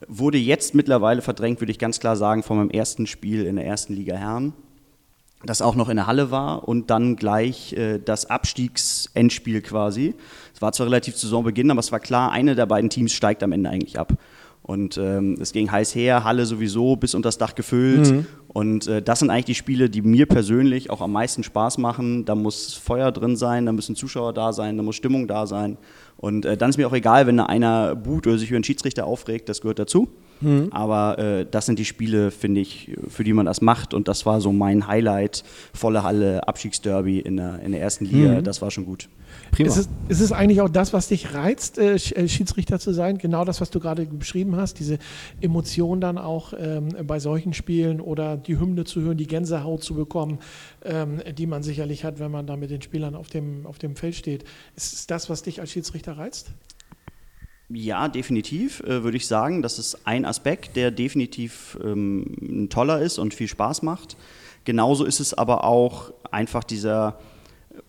Wurde 0.07 0.37
jetzt 0.37 0.75
mittlerweile 0.75 1.21
verdrängt, 1.21 1.61
würde 1.61 1.71
ich 1.71 1.79
ganz 1.79 1.99
klar 1.99 2.15
sagen, 2.15 2.43
von 2.43 2.57
meinem 2.57 2.69
ersten 2.69 3.07
Spiel 3.07 3.45
in 3.45 3.55
der 3.55 3.65
ersten 3.65 3.93
Liga 3.93 4.15
Herren, 4.15 4.53
das 5.43 5.61
auch 5.61 5.75
noch 5.75 5.89
in 5.89 5.95
der 5.95 6.07
Halle 6.07 6.31
war 6.31 6.67
und 6.67 6.89
dann 6.89 7.15
gleich 7.15 7.73
äh, 7.73 7.99
das 7.99 8.25
Abstiegsendspiel 8.25 9.61
quasi. 9.61 10.13
Es 10.53 10.61
war 10.61 10.73
zwar 10.73 10.87
relativ 10.87 11.15
zu 11.15 11.27
Saisonbeginn, 11.27 11.71
aber 11.71 11.79
es 11.79 11.91
war 11.91 11.99
klar, 11.99 12.31
eine 12.31 12.55
der 12.55 12.65
beiden 12.65 12.89
Teams 12.89 13.13
steigt 13.13 13.43
am 13.43 13.53
Ende 13.53 13.69
eigentlich 13.69 13.97
ab. 13.97 14.13
Und 14.69 14.99
ähm, 14.99 15.35
es 15.41 15.51
ging 15.51 15.71
heiß 15.71 15.95
her, 15.95 16.23
Halle 16.23 16.45
sowieso 16.45 16.95
bis 16.95 17.15
unter 17.15 17.29
das 17.29 17.39
Dach 17.39 17.55
gefüllt. 17.55 18.11
Mhm. 18.11 18.27
Und 18.49 18.85
äh, 18.85 19.01
das 19.01 19.17
sind 19.17 19.31
eigentlich 19.31 19.45
die 19.45 19.55
Spiele, 19.55 19.89
die 19.89 20.03
mir 20.03 20.27
persönlich 20.27 20.91
auch 20.91 21.01
am 21.01 21.11
meisten 21.11 21.41
Spaß 21.41 21.79
machen. 21.79 22.23
Da 22.23 22.35
muss 22.35 22.75
Feuer 22.75 23.11
drin 23.11 23.35
sein, 23.35 23.65
da 23.65 23.71
müssen 23.71 23.95
Zuschauer 23.95 24.31
da 24.31 24.53
sein, 24.53 24.77
da 24.77 24.83
muss 24.83 24.95
Stimmung 24.95 25.27
da 25.27 25.47
sein. 25.47 25.79
Und 26.17 26.45
äh, 26.45 26.55
dann 26.55 26.69
ist 26.69 26.77
mir 26.77 26.87
auch 26.87 26.93
egal, 26.93 27.25
wenn 27.25 27.37
da 27.37 27.47
einer 27.47 27.95
boot 27.95 28.27
oder 28.27 28.37
sich 28.37 28.49
über 28.49 28.57
einen 28.57 28.63
Schiedsrichter 28.63 29.07
aufregt, 29.07 29.49
das 29.49 29.61
gehört 29.61 29.79
dazu. 29.79 30.07
Mhm. 30.39 30.67
Aber 30.69 31.17
äh, 31.17 31.47
das 31.49 31.65
sind 31.65 31.79
die 31.79 31.85
Spiele, 31.85 32.29
finde 32.29 32.61
ich, 32.61 32.91
für 33.07 33.23
die 33.23 33.33
man 33.33 33.47
das 33.47 33.61
macht. 33.61 33.95
Und 33.95 34.07
das 34.07 34.27
war 34.27 34.39
so 34.39 34.51
mein 34.51 34.85
Highlight. 34.85 35.43
Volle 35.73 36.03
Halle, 36.03 36.47
Abstiegsderby 36.47 37.17
in 37.17 37.37
der, 37.37 37.59
in 37.61 37.71
der 37.71 37.81
ersten 37.81 38.05
Liga, 38.05 38.35
mhm. 38.35 38.43
das 38.43 38.61
war 38.61 38.69
schon 38.69 38.85
gut. 38.85 39.09
Prima. 39.51 39.67
Ist 39.67 39.77
es, 39.77 39.89
ist 40.07 40.21
es 40.21 40.31
eigentlich 40.31 40.61
auch 40.61 40.69
das, 40.69 40.93
was 40.93 41.07
dich 41.07 41.33
reizt, 41.33 41.77
äh, 41.77 41.95
äh, 41.95 42.27
Schiedsrichter 42.27 42.79
zu 42.79 42.93
sein? 42.93 43.17
Genau 43.17 43.45
das, 43.45 43.61
was 43.61 43.69
du 43.69 43.79
gerade 43.79 44.05
beschrieben 44.05 44.55
hast, 44.55 44.79
diese 44.79 44.99
Emotion 45.41 46.01
dann 46.01 46.17
auch 46.17 46.53
ähm, 46.57 46.89
bei 47.05 47.19
solchen 47.19 47.53
Spielen 47.53 48.01
oder 48.01 48.37
die 48.37 48.59
Hymne 48.59 48.85
zu 48.85 49.01
hören, 49.01 49.17
die 49.17 49.27
Gänsehaut 49.27 49.83
zu 49.83 49.95
bekommen, 49.95 50.39
ähm, 50.83 51.21
die 51.37 51.47
man 51.47 51.63
sicherlich 51.63 52.03
hat, 52.03 52.19
wenn 52.19 52.31
man 52.31 52.47
da 52.47 52.55
mit 52.55 52.69
den 52.69 52.81
Spielern 52.81 53.15
auf 53.15 53.29
dem, 53.29 53.65
auf 53.65 53.79
dem 53.79 53.95
Feld 53.95 54.15
steht. 54.15 54.43
Ist 54.75 54.93
es 54.93 55.07
das, 55.07 55.29
was 55.29 55.43
dich 55.43 55.61
als 55.61 55.71
Schiedsrichter 55.71 56.17
reizt? 56.17 56.51
Ja, 57.71 58.07
definitiv, 58.07 58.81
äh, 58.81 59.03
würde 59.03 59.17
ich 59.17 59.27
sagen. 59.27 59.61
Das 59.61 59.77
ist 59.77 60.07
ein 60.07 60.25
Aspekt, 60.25 60.75
der 60.75 60.89
definitiv 60.89 61.77
ähm, 61.83 62.67
toller 62.71 62.99
ist 62.99 63.19
und 63.19 63.33
viel 63.33 63.47
Spaß 63.47 63.83
macht. 63.83 64.17
Genauso 64.65 65.05
ist 65.05 65.19
es 65.19 65.35
aber 65.35 65.63
auch 65.63 66.11
einfach 66.31 66.63
dieser 66.63 67.19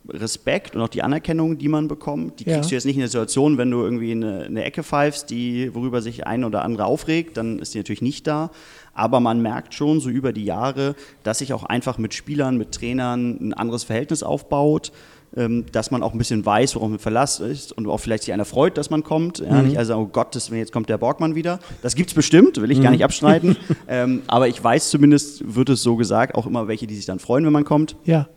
Respekt 0.09 0.77
und 0.77 0.83
auch 0.83 0.89
die 0.89 1.03
Anerkennung, 1.03 1.59
die 1.59 1.69
man 1.69 1.89
bekommt, 1.89 2.41
die 2.41 2.45
kriegst 2.45 2.65
ja. 2.65 2.69
du 2.69 2.75
jetzt 2.75 2.85
nicht 2.85 2.97
in 2.97 3.01
der 3.01 3.09
Situation, 3.09 3.59
wenn 3.59 3.71
du 3.71 3.83
irgendwie 3.83 4.13
eine, 4.13 4.45
eine 4.45 4.65
Ecke 4.65 4.83
pfeifst, 4.83 5.31
die, 5.31 5.75
worüber 5.75 6.03
sich 6.03 6.27
ein 6.27 6.45
oder 6.45 6.63
andere 6.65 6.85
aufregt, 6.85 7.37
dann 7.37 7.59
ist 7.59 7.75
die 7.75 7.79
natürlich 7.79 8.03
nicht 8.03 8.27
da. 8.27 8.51
Aber 8.93 9.21
man 9.21 9.41
merkt 9.41 9.75
schon 9.75 10.01
so 10.01 10.11
über 10.11 10.33
die 10.33 10.45
Jahre, 10.45 10.95
dass 11.23 11.39
sich 11.39 11.53
auch 11.53 11.65
einfach 11.65 11.99
mit 11.99 12.15
Spielern, 12.15 12.59
mit 12.59 12.73
Trainern 12.73 13.39
ein 13.41 13.55
anderes 13.55 13.85
Verhältnis 13.85 14.23
aufbaut, 14.23 14.93
ähm, 15.37 15.67
dass 15.71 15.91
man 15.91 16.03
auch 16.03 16.13
ein 16.13 16.19
bisschen 16.19 16.45
weiß, 16.45 16.75
worauf 16.75 16.91
man 16.91 16.99
Verlass 16.99 17.39
ist 17.39 17.73
und 17.73 17.87
auch 17.87 17.99
vielleicht 17.99 18.25
sich 18.25 18.33
einer 18.33 18.45
freut, 18.45 18.77
dass 18.77 18.91
man 18.91 19.05
kommt. 19.05 19.39
Ja, 19.39 19.53
mhm. 19.53 19.69
Nicht 19.69 19.79
also, 19.79 19.95
oh 19.97 20.07
Gott, 20.07 20.35
jetzt 20.35 20.73
kommt 20.73 20.89
der 20.89 20.99
Borgmann 20.99 21.35
wieder. 21.35 21.61
Das 21.83 21.95
gibt 21.95 22.11
es 22.11 22.15
bestimmt, 22.15 22.61
will 22.61 22.71
ich 22.71 22.79
mhm. 22.79 22.83
gar 22.83 22.91
nicht 22.91 23.05
abstreiten. 23.05 23.57
ähm, 23.89 24.23
aber 24.27 24.49
ich 24.49 24.63
weiß 24.63 24.91
zumindest, 24.91 25.55
wird 25.55 25.69
es 25.69 25.83
so 25.83 25.95
gesagt, 25.95 26.35
auch 26.35 26.47
immer 26.47 26.67
welche, 26.67 26.87
die 26.87 26.97
sich 26.97 27.07
dann 27.07 27.21
freuen, 27.21 27.45
wenn 27.45 27.53
man 27.53 27.65
kommt. 27.65 27.97
Ja. 28.05 28.29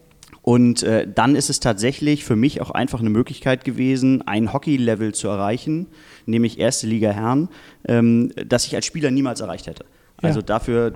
Und 0.44 0.84
äh, 0.84 1.08
dann 1.08 1.38
ist 1.38 1.50
es 1.50 1.62
tatsächlich 1.62 2.26
für 2.26 2.36
mich 2.36 2.60
auch 2.60 2.70
einfach 2.70 3.00
eine 3.00 3.10
Möglichkeit 3.10 3.64
gewesen, 3.64 4.22
ein 4.28 4.52
Hockey-Level 4.52 5.14
zu 5.14 5.30
erreichen, 5.30 5.88
nämlich 6.26 6.60
erste 6.60 6.86
Liga 6.86 7.12
Herren, 7.12 7.48
ähm, 7.88 8.32
das 8.46 8.66
ich 8.68 8.76
als 8.76 8.86
Spieler 8.86 9.10
niemals 9.10 9.40
erreicht 9.40 9.68
hätte. 9.68 9.86
Also 10.22 10.40
ja. 10.40 10.46
dafür 10.46 10.94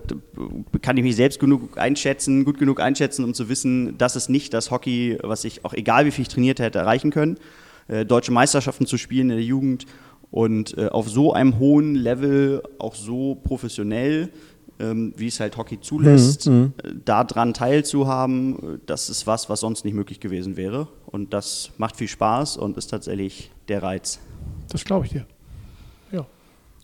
kann 0.81 0.97
ich 0.97 1.03
mich 1.03 1.15
selbst 1.15 1.39
genug 1.39 1.77
einschätzen, 1.77 2.43
gut 2.43 2.59
genug 2.59 2.81
einschätzen, 2.81 3.23
um 3.23 3.33
zu 3.33 3.47
wissen, 3.47 3.97
das 3.97 4.17
ist 4.17 4.29
nicht 4.29 4.53
das 4.53 4.69
Hockey, 4.69 5.17
was 5.23 5.45
ich 5.45 5.63
auch 5.63 5.73
egal 5.73 6.05
wie 6.05 6.11
viel 6.11 6.23
ich 6.23 6.29
trainiert 6.29 6.59
hätte, 6.59 6.79
erreichen 6.79 7.11
können. 7.11 7.37
Äh, 7.87 8.05
deutsche 8.05 8.33
Meisterschaften 8.33 8.85
zu 8.85 8.97
spielen 8.97 9.29
in 9.29 9.37
der 9.37 9.45
Jugend 9.45 9.85
und 10.29 10.77
äh, 10.77 10.87
auf 10.87 11.09
so 11.09 11.31
einem 11.31 11.57
hohen 11.57 11.95
Level, 11.95 12.63
auch 12.79 12.95
so 12.95 13.35
professionell, 13.35 14.29
ähm, 14.79 15.13
wie 15.17 15.27
es 15.27 15.39
halt 15.39 15.57
Hockey 15.57 15.79
zulässt, 15.79 16.47
mhm. 16.47 16.73
äh, 16.83 16.91
daran 17.03 17.53
teilzuhaben, 17.53 18.75
äh, 18.75 18.79
das 18.85 19.09
ist 19.09 19.27
was, 19.27 19.49
was 19.49 19.59
sonst 19.59 19.85
nicht 19.85 19.93
möglich 19.93 20.19
gewesen 20.19 20.57
wäre. 20.57 20.87
Und 21.05 21.33
das 21.33 21.71
macht 21.77 21.95
viel 21.95 22.07
Spaß 22.07 22.57
und 22.57 22.77
ist 22.77 22.87
tatsächlich 22.87 23.51
der 23.67 23.83
Reiz. 23.83 24.19
Das 24.69 24.83
glaube 24.83 25.05
ich 25.05 25.11
dir. 25.11 25.25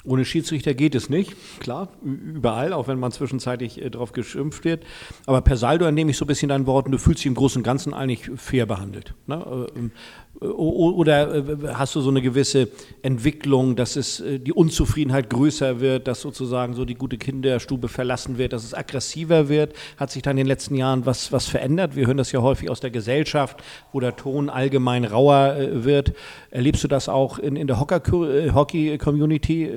Ohne 0.05 0.25
Schiedsrichter 0.25 0.73
geht 0.73 0.95
es 0.95 1.09
nicht, 1.09 1.33
klar, 1.62 1.88
überall, 2.03 2.73
auch 2.73 2.89
wenn 2.89 3.00
man 3.00 3.13
zwischenzeitlich 3.13 3.81
äh, 3.81 3.89
darauf 3.89 4.12
geschimpft 4.12 4.65
wird. 4.65 4.83
Aber 5.25 5.39
per 5.39 5.55
Saldo 5.55 5.85
entnehme 5.85 6.12
ich 6.12 6.17
so 6.17 6.25
ein 6.25 6.27
bisschen 6.27 6.50
deinen 6.50 6.65
Worten, 6.65 6.91
du 6.91 6.97
fühlst 6.97 7.21
dich 7.21 7.27
im 7.27 7.35
Großen 7.35 7.59
und 7.59 7.63
Ganzen 7.63 7.93
eigentlich 7.93 8.29
fair 8.35 8.65
behandelt. 8.65 9.13
Ne? 9.27 9.69
Ähm, 9.75 9.91
oder 10.40 11.36
äh, 11.36 11.44
hast 11.74 11.96
du 11.96 12.02
so 12.02 12.10
eine 12.10 12.22
gewisse 12.22 12.70
Entwicklung, 13.02 13.75
dass 13.75 13.96
es 13.96 14.20
äh, 14.20 14.40
die 14.40 14.52
Unzufriedenheit 14.52 15.30
größer 15.30 15.80
wird, 15.80 16.08
dass 16.08 16.22
sozusagen 16.22 16.74
so 16.74 16.86
die 16.86 16.96
gute 16.96 17.18
Kinderstube 17.18 17.88
verlassen 17.88 18.38
wird, 18.38 18.54
dass 18.54 18.63
es 18.63 18.74
aggressiver 18.74 19.48
wird? 19.48 19.74
Hat 19.98 20.12
sich 20.12 20.22
da 20.22 20.32
in 20.32 20.38
den 20.38 20.48
letzten 20.48 20.75
Jahren 20.75 21.06
was, 21.06 21.32
was 21.32 21.48
verändert? 21.48 21.96
Wir 21.96 22.08
hören 22.08 22.18
das 22.18 22.32
ja 22.32 22.42
häufig 22.42 22.70
aus 22.70 22.80
der 22.80 22.90
Gesellschaft, 22.90 23.63
wo 23.92 24.00
der 24.00 24.16
Ton 24.16 24.50
allgemein 24.50 25.06
rauer 25.06 25.56
äh, 25.56 25.84
wird. 25.84 26.13
Erlebst 26.50 26.84
du 26.84 26.88
das 26.88 27.10
auch 27.10 27.38
in, 27.40 27.56
in 27.56 27.68
der 27.68 27.80
Hockey-Community, 27.80 29.72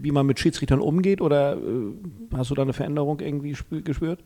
wie 0.00 0.10
man 0.10 0.26
mit 0.26 0.38
Schiedsrichtern 0.40 0.80
umgeht? 0.80 1.20
Oder 1.20 1.56
hast 2.36 2.50
du 2.50 2.54
da 2.54 2.62
eine 2.62 2.72
Veränderung 2.72 3.20
irgendwie 3.20 3.54
gespürt? 3.82 4.20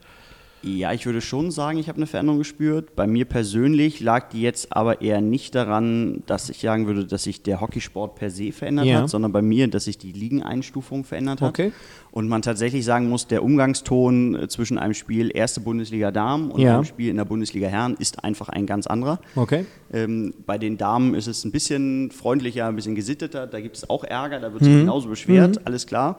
Ja, 0.63 0.93
ich 0.93 1.07
würde 1.07 1.21
schon 1.21 1.51
sagen, 1.51 1.79
ich 1.79 1.89
habe 1.89 1.97
eine 1.97 2.07
Veränderung 2.07 2.39
gespürt. 2.39 2.97
Bei 2.97 3.07
mir 3.07 3.25
persönlich 3.25 4.01
lag 4.01 4.29
die 4.31 4.41
jetzt 4.41 4.73
aber 4.73 5.01
eher 5.03 5.21
nicht 5.21 5.55
daran, 5.55 6.23
dass 6.27 6.51
ich 6.51 6.61
sagen 6.61 6.87
würde, 6.87 7.05
dass 7.05 7.25
sich 7.25 7.43
der 7.43 7.61
Hockeysport 7.61 8.17
per 8.17 8.31
se 8.31 8.51
verändert 8.51 8.87
ja. 8.87 9.03
hat, 9.03 9.11
sondern 9.11 9.31
bei 9.31 9.43
mir, 9.43 9.69
dass 9.69 9.85
sich 9.85 9.99
die 9.99 10.13
Ligeneinstufung 10.13 11.05
verändert 11.05 11.41
hat. 11.43 11.51
Okay. 11.51 11.73
Und 12.11 12.29
man 12.29 12.43
tatsächlich 12.43 12.85
sagen 12.85 13.09
muss, 13.09 13.29
der 13.29 13.45
Umgangston 13.45 14.35
äh, 14.35 14.49
zwischen 14.49 14.79
einem 14.79 14.95
Spiel 14.95 15.31
erste 15.33 15.61
Bundesliga 15.61 16.11
Damen 16.11 16.51
und 16.51 16.61
ja. 16.61 16.75
einem 16.75 16.85
Spiel 16.85 17.11
in 17.11 17.17
der 17.17 17.25
Bundesliga 17.25 17.69
Herren 17.69 17.95
ist 17.99 18.25
einfach 18.25 18.49
ein 18.49 18.67
ganz 18.67 18.87
anderer. 18.87 19.21
Okay. 19.37 19.65
Ähm, 19.93 20.35
bei 20.45 20.59
den 20.59 20.77
Damen 20.77 21.15
ist 21.15 21.29
es 21.29 21.45
ein 21.45 21.53
bisschen 21.53 22.11
freundlicher, 22.11 22.67
ein 22.67 22.77
bisschen 22.77 22.95
gesitteter. 22.95 23.47
Da 23.47 23.61
gibt 23.61 23.77
es 23.77 23.89
auch 23.89 24.03
Ärger, 24.03 24.41
da 24.41 24.53
wird 24.53 24.65
sich 24.65 24.73
mhm. 24.73 24.81
genauso 24.81 25.09
beschwert, 25.09 25.57
mhm. 25.57 25.63
alles 25.65 25.87
klar. 25.87 26.19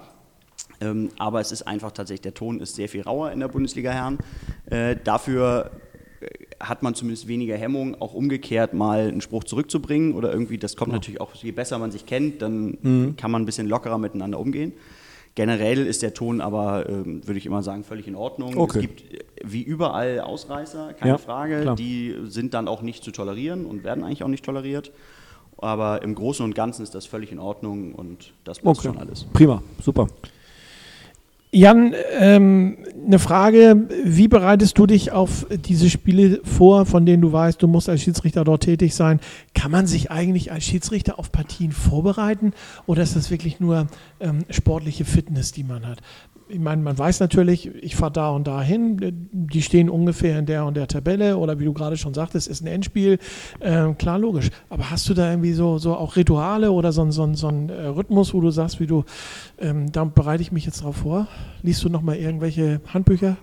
Ähm, 0.81 1.09
aber 1.17 1.41
es 1.41 1.51
ist 1.51 1.63
einfach 1.63 1.91
tatsächlich, 1.91 2.21
der 2.21 2.33
Ton 2.33 2.59
ist 2.59 2.75
sehr 2.75 2.89
viel 2.89 3.01
rauer 3.01 3.31
in 3.31 3.39
der 3.39 3.47
Bundesliga 3.47 3.91
Herren. 3.91 4.17
Äh, 4.67 4.95
dafür 5.03 5.71
äh, 6.21 6.27
hat 6.59 6.83
man 6.83 6.95
zumindest 6.95 7.27
weniger 7.27 7.57
Hemmung, 7.57 7.99
auch 8.01 8.13
umgekehrt 8.13 8.73
mal 8.73 9.07
einen 9.07 9.21
Spruch 9.21 9.43
zurückzubringen 9.43 10.13
oder 10.13 10.31
irgendwie, 10.31 10.57
das 10.57 10.75
kommt 10.75 10.91
ja. 10.91 10.97
natürlich 10.97 11.21
auch, 11.21 11.33
je 11.35 11.51
besser 11.51 11.77
man 11.79 11.91
sich 11.91 12.05
kennt, 12.05 12.41
dann 12.41 12.77
mhm. 12.81 13.15
kann 13.17 13.31
man 13.31 13.41
ein 13.41 13.45
bisschen 13.45 13.67
lockerer 13.67 13.97
miteinander 13.97 14.39
umgehen. 14.39 14.73
Generell 15.35 15.85
ist 15.85 16.01
der 16.01 16.13
Ton 16.13 16.41
aber, 16.41 16.89
ähm, 16.89 17.25
würde 17.25 17.37
ich 17.37 17.45
immer 17.45 17.63
sagen, 17.63 17.83
völlig 17.83 18.07
in 18.07 18.15
Ordnung. 18.15 18.57
Okay. 18.57 18.79
Es 18.79 18.81
gibt 18.81 19.13
äh, 19.13 19.19
wie 19.45 19.61
überall 19.61 20.19
Ausreißer, 20.19 20.93
keine 20.93 21.11
ja, 21.11 21.17
Frage. 21.17 21.61
Klar. 21.61 21.75
Die 21.75 22.15
sind 22.25 22.53
dann 22.53 22.67
auch 22.67 22.81
nicht 22.81 23.03
zu 23.03 23.11
tolerieren 23.11 23.65
und 23.65 23.83
werden 23.83 24.03
eigentlich 24.03 24.23
auch 24.23 24.29
nicht 24.29 24.43
toleriert. 24.43 24.91
Aber 25.57 26.01
im 26.01 26.15
Großen 26.15 26.43
und 26.43 26.55
Ganzen 26.55 26.83
ist 26.83 26.95
das 26.95 27.05
völlig 27.05 27.31
in 27.31 27.39
Ordnung 27.39 27.93
und 27.93 28.33
das 28.43 28.59
passt 28.59 28.79
okay. 28.79 28.87
schon 28.89 28.97
alles. 28.97 29.25
Prima, 29.33 29.61
super. 29.81 30.07
Jan, 31.51 31.95
ähm, 32.19 32.77
eine 33.07 33.17
Frage, 33.17 33.87
wie 34.03 34.27
bereitest 34.27 34.77
du 34.77 34.85
dich 34.85 35.11
auf 35.11 35.47
diese 35.49 35.89
Spiele 35.89 36.41
vor, 36.43 36.85
von 36.85 37.07
denen 37.07 37.23
du 37.23 37.33
weißt, 37.33 37.59
du 37.59 37.67
musst 37.67 37.89
als 37.89 38.03
Schiedsrichter 38.03 38.43
dort 38.43 38.61
tätig 38.61 38.93
sein? 38.93 39.19
Kann 39.55 39.71
man 39.71 39.87
sich 39.87 40.11
eigentlich 40.11 40.51
als 40.51 40.63
Schiedsrichter 40.65 41.17
auf 41.17 41.31
Partien 41.31 41.71
vorbereiten 41.71 42.53
oder 42.85 43.01
ist 43.01 43.15
das 43.15 43.31
wirklich 43.31 43.59
nur 43.59 43.87
ähm, 44.19 44.45
sportliche 44.51 45.05
Fitness, 45.05 45.51
die 45.51 45.63
man 45.63 45.87
hat? 45.87 46.01
Ich 46.49 46.59
meine, 46.59 46.81
man 46.81 46.97
weiß 46.97 47.19
natürlich, 47.19 47.67
ich 47.81 47.95
fahre 47.95 48.11
da 48.11 48.29
und 48.31 48.47
da 48.47 48.61
hin, 48.61 49.29
die 49.31 49.61
stehen 49.61 49.89
ungefähr 49.89 50.39
in 50.39 50.45
der 50.45 50.65
und 50.65 50.75
der 50.75 50.87
Tabelle 50.87 51.37
oder 51.37 51.59
wie 51.59 51.65
du 51.65 51.73
gerade 51.73 51.95
schon 51.95 52.13
sagtest, 52.13 52.47
ist 52.47 52.61
ein 52.61 52.67
Endspiel. 52.67 53.19
Ähm, 53.61 53.97
klar, 53.97 54.17
logisch. 54.17 54.49
Aber 54.69 54.89
hast 54.89 55.07
du 55.09 55.13
da 55.13 55.29
irgendwie 55.29 55.53
so, 55.53 55.77
so 55.77 55.95
auch 55.95 56.15
Rituale 56.15 56.71
oder 56.71 56.91
so, 56.91 57.09
so, 57.11 57.33
so 57.33 57.47
einen 57.47 57.69
äh, 57.69 57.85
Rhythmus, 57.85 58.33
wo 58.33 58.41
du 58.41 58.49
sagst, 58.49 58.79
wie 58.79 58.87
du, 58.87 59.05
ähm, 59.59 59.91
da 59.91 60.03
bereite 60.03 60.41
ich 60.41 60.51
mich 60.51 60.65
jetzt 60.65 60.83
drauf 60.83 60.97
vor? 60.97 61.27
Liest 61.61 61.83
du 61.83 61.89
nochmal 61.89 62.17
irgendwelche 62.17 62.81
Handbücher? 62.93 63.37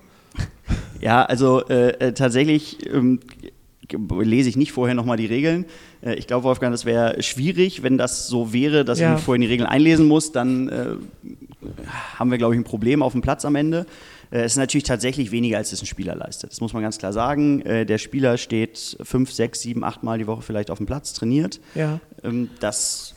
Ja, 0.99 1.23
also 1.23 1.65
äh, 1.67 1.89
äh, 1.99 2.13
tatsächlich 2.13 2.85
ähm, 2.91 3.19
lese 4.19 4.49
ich 4.49 4.57
nicht 4.57 4.71
vorher 4.71 4.95
nochmal 4.95 5.17
die 5.17 5.25
Regeln. 5.25 5.65
Äh, 6.01 6.15
ich 6.15 6.27
glaube, 6.27 6.43
Wolfgang, 6.43 6.73
das 6.73 6.85
wäre 6.85 7.21
schwierig, 7.21 7.83
wenn 7.83 7.97
das 7.97 8.27
so 8.27 8.53
wäre, 8.53 8.83
dass 8.83 8.99
ja. 8.99 9.09
ich 9.09 9.15
mich 9.15 9.23
vorher 9.23 9.35
in 9.35 9.41
die 9.41 9.47
Regeln 9.47 9.69
einlesen 9.69 10.07
muss, 10.07 10.31
dann 10.31 10.69
äh, 10.69 10.85
haben 12.17 12.31
wir, 12.31 12.37
glaube 12.37 12.55
ich, 12.55 12.59
ein 12.59 12.63
Problem 12.63 13.01
auf 13.01 13.13
dem 13.13 13.21
Platz 13.21 13.45
am 13.45 13.55
Ende. 13.55 13.85
Äh, 14.31 14.41
es 14.41 14.53
ist 14.53 14.57
natürlich 14.57 14.83
tatsächlich 14.83 15.31
weniger, 15.31 15.57
als 15.57 15.71
es 15.71 15.81
ein 15.81 15.85
Spieler 15.85 16.15
leistet. 16.15 16.51
Das 16.51 16.61
muss 16.61 16.73
man 16.73 16.83
ganz 16.83 16.97
klar 16.97 17.13
sagen. 17.13 17.61
Äh, 17.61 17.85
der 17.85 17.97
Spieler 17.97 18.37
steht 18.37 18.97
fünf, 19.01 19.31
sechs, 19.31 19.61
sieben, 19.61 19.83
acht 19.83 20.03
Mal 20.03 20.17
die 20.17 20.27
Woche 20.27 20.41
vielleicht 20.41 20.71
auf 20.71 20.77
dem 20.77 20.87
Platz, 20.87 21.13
trainiert. 21.13 21.59
Ja. 21.75 21.99
Ähm, 22.23 22.49
das 22.59 23.15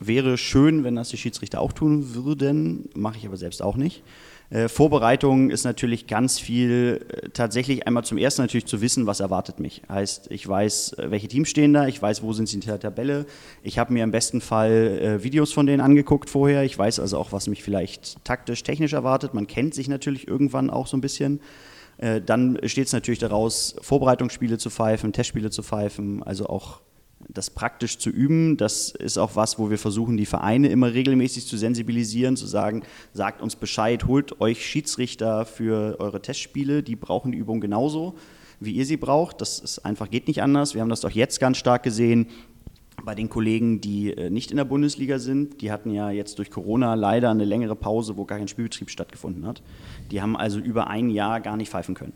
wäre 0.00 0.36
schön, 0.36 0.84
wenn 0.84 0.94
das 0.94 1.08
die 1.08 1.16
Schiedsrichter 1.16 1.60
auch 1.60 1.72
tun 1.72 2.14
würden, 2.14 2.88
mache 2.94 3.16
ich 3.18 3.26
aber 3.26 3.36
selbst 3.36 3.62
auch 3.62 3.76
nicht. 3.76 4.02
Äh, 4.50 4.68
Vorbereitung 4.68 5.50
ist 5.50 5.64
natürlich 5.64 6.06
ganz 6.06 6.38
viel, 6.38 7.04
äh, 7.08 7.28
tatsächlich 7.30 7.86
einmal 7.86 8.04
zum 8.04 8.16
ersten 8.16 8.42
natürlich 8.42 8.66
zu 8.66 8.80
wissen, 8.80 9.06
was 9.06 9.20
erwartet 9.20 9.58
mich. 9.58 9.82
Heißt, 9.88 10.30
ich 10.30 10.46
weiß, 10.46 10.94
äh, 10.94 11.10
welche 11.10 11.26
Teams 11.26 11.48
stehen 11.48 11.72
da, 11.72 11.86
ich 11.86 12.00
weiß, 12.00 12.22
wo 12.22 12.32
sind 12.32 12.48
sie 12.48 12.56
in 12.56 12.60
der 12.60 12.78
Tabelle. 12.78 13.26
Ich 13.62 13.78
habe 13.78 13.92
mir 13.92 14.04
im 14.04 14.12
besten 14.12 14.40
Fall 14.40 14.70
äh, 14.70 15.24
Videos 15.24 15.52
von 15.52 15.66
denen 15.66 15.80
angeguckt 15.80 16.30
vorher. 16.30 16.62
Ich 16.62 16.78
weiß 16.78 17.00
also 17.00 17.18
auch, 17.18 17.32
was 17.32 17.48
mich 17.48 17.64
vielleicht 17.64 18.24
taktisch, 18.24 18.62
technisch 18.62 18.92
erwartet. 18.92 19.34
Man 19.34 19.48
kennt 19.48 19.74
sich 19.74 19.88
natürlich 19.88 20.28
irgendwann 20.28 20.70
auch 20.70 20.86
so 20.86 20.96
ein 20.96 21.00
bisschen. 21.00 21.40
Dann 21.98 22.58
steht 22.64 22.88
es 22.88 22.92
natürlich 22.92 23.20
daraus, 23.20 23.74
Vorbereitungsspiele 23.80 24.58
zu 24.58 24.68
pfeifen, 24.68 25.14
Testspiele 25.14 25.48
zu 25.48 25.62
pfeifen, 25.62 26.22
also 26.22 26.46
auch 26.46 26.82
das 27.28 27.50
praktisch 27.50 27.98
zu 27.98 28.10
üben, 28.10 28.56
das 28.56 28.90
ist 28.90 29.18
auch 29.18 29.36
was, 29.36 29.58
wo 29.58 29.70
wir 29.70 29.78
versuchen, 29.78 30.16
die 30.16 30.26
Vereine 30.26 30.68
immer 30.68 30.92
regelmäßig 30.92 31.46
zu 31.46 31.56
sensibilisieren, 31.56 32.36
zu 32.36 32.46
sagen, 32.46 32.82
sagt 33.12 33.42
uns 33.42 33.56
Bescheid, 33.56 34.06
holt 34.06 34.40
euch 34.40 34.64
Schiedsrichter 34.64 35.44
für 35.44 35.96
eure 35.98 36.22
Testspiele, 36.22 36.82
die 36.82 36.96
brauchen 36.96 37.32
die 37.32 37.38
Übung 37.38 37.60
genauso, 37.60 38.14
wie 38.60 38.72
ihr 38.72 38.86
sie 38.86 38.96
braucht. 38.96 39.40
Das 39.40 39.58
ist 39.58 39.80
einfach 39.80 40.10
geht 40.10 40.28
nicht 40.28 40.42
anders. 40.42 40.74
Wir 40.74 40.82
haben 40.82 40.88
das 40.88 41.00
doch 41.00 41.10
jetzt 41.10 41.40
ganz 41.40 41.58
stark 41.58 41.82
gesehen 41.82 42.28
bei 43.04 43.14
den 43.14 43.28
Kollegen, 43.28 43.80
die 43.80 44.12
äh, 44.12 44.30
nicht 44.30 44.50
in 44.50 44.56
der 44.56 44.64
Bundesliga 44.64 45.18
sind. 45.18 45.60
Die 45.60 45.70
hatten 45.70 45.90
ja 45.90 46.10
jetzt 46.10 46.38
durch 46.38 46.50
Corona 46.50 46.94
leider 46.94 47.30
eine 47.30 47.44
längere 47.44 47.76
Pause, 47.76 48.16
wo 48.16 48.24
gar 48.24 48.38
kein 48.38 48.48
Spielbetrieb 48.48 48.90
stattgefunden 48.90 49.46
hat. 49.46 49.62
Die 50.10 50.22
haben 50.22 50.36
also 50.36 50.58
über 50.58 50.88
ein 50.88 51.10
Jahr 51.10 51.40
gar 51.40 51.56
nicht 51.56 51.70
pfeifen 51.70 51.94
können. 51.94 52.14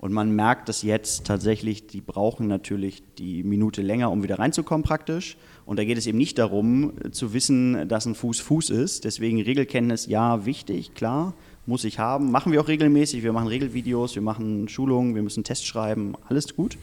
Und 0.00 0.14
man 0.14 0.34
merkt 0.34 0.70
dass 0.70 0.82
jetzt 0.82 1.26
tatsächlich, 1.26 1.86
die 1.86 2.00
brauchen 2.00 2.46
natürlich 2.46 3.02
die 3.18 3.42
Minute 3.42 3.82
länger, 3.82 4.10
um 4.10 4.22
wieder 4.22 4.38
reinzukommen 4.38 4.82
praktisch. 4.82 5.36
Und 5.66 5.78
da 5.78 5.84
geht 5.84 5.98
es 5.98 6.06
eben 6.06 6.16
nicht 6.16 6.38
darum, 6.38 6.94
zu 7.12 7.34
wissen, 7.34 7.86
dass 7.86 8.06
ein 8.06 8.14
Fuß 8.14 8.40
Fuß 8.40 8.70
ist. 8.70 9.04
Deswegen 9.04 9.42
Regelkenntnis, 9.42 10.06
ja, 10.06 10.46
wichtig, 10.46 10.94
klar, 10.94 11.34
muss 11.66 11.84
ich 11.84 11.98
haben. 11.98 12.30
Machen 12.30 12.50
wir 12.50 12.62
auch 12.62 12.68
regelmäßig. 12.68 13.22
Wir 13.22 13.34
machen 13.34 13.48
Regelvideos, 13.48 14.14
wir 14.14 14.22
machen 14.22 14.68
Schulungen, 14.68 15.14
wir 15.14 15.22
müssen 15.22 15.44
Tests 15.44 15.66
schreiben, 15.66 16.14
alles 16.26 16.56
gut. 16.56 16.78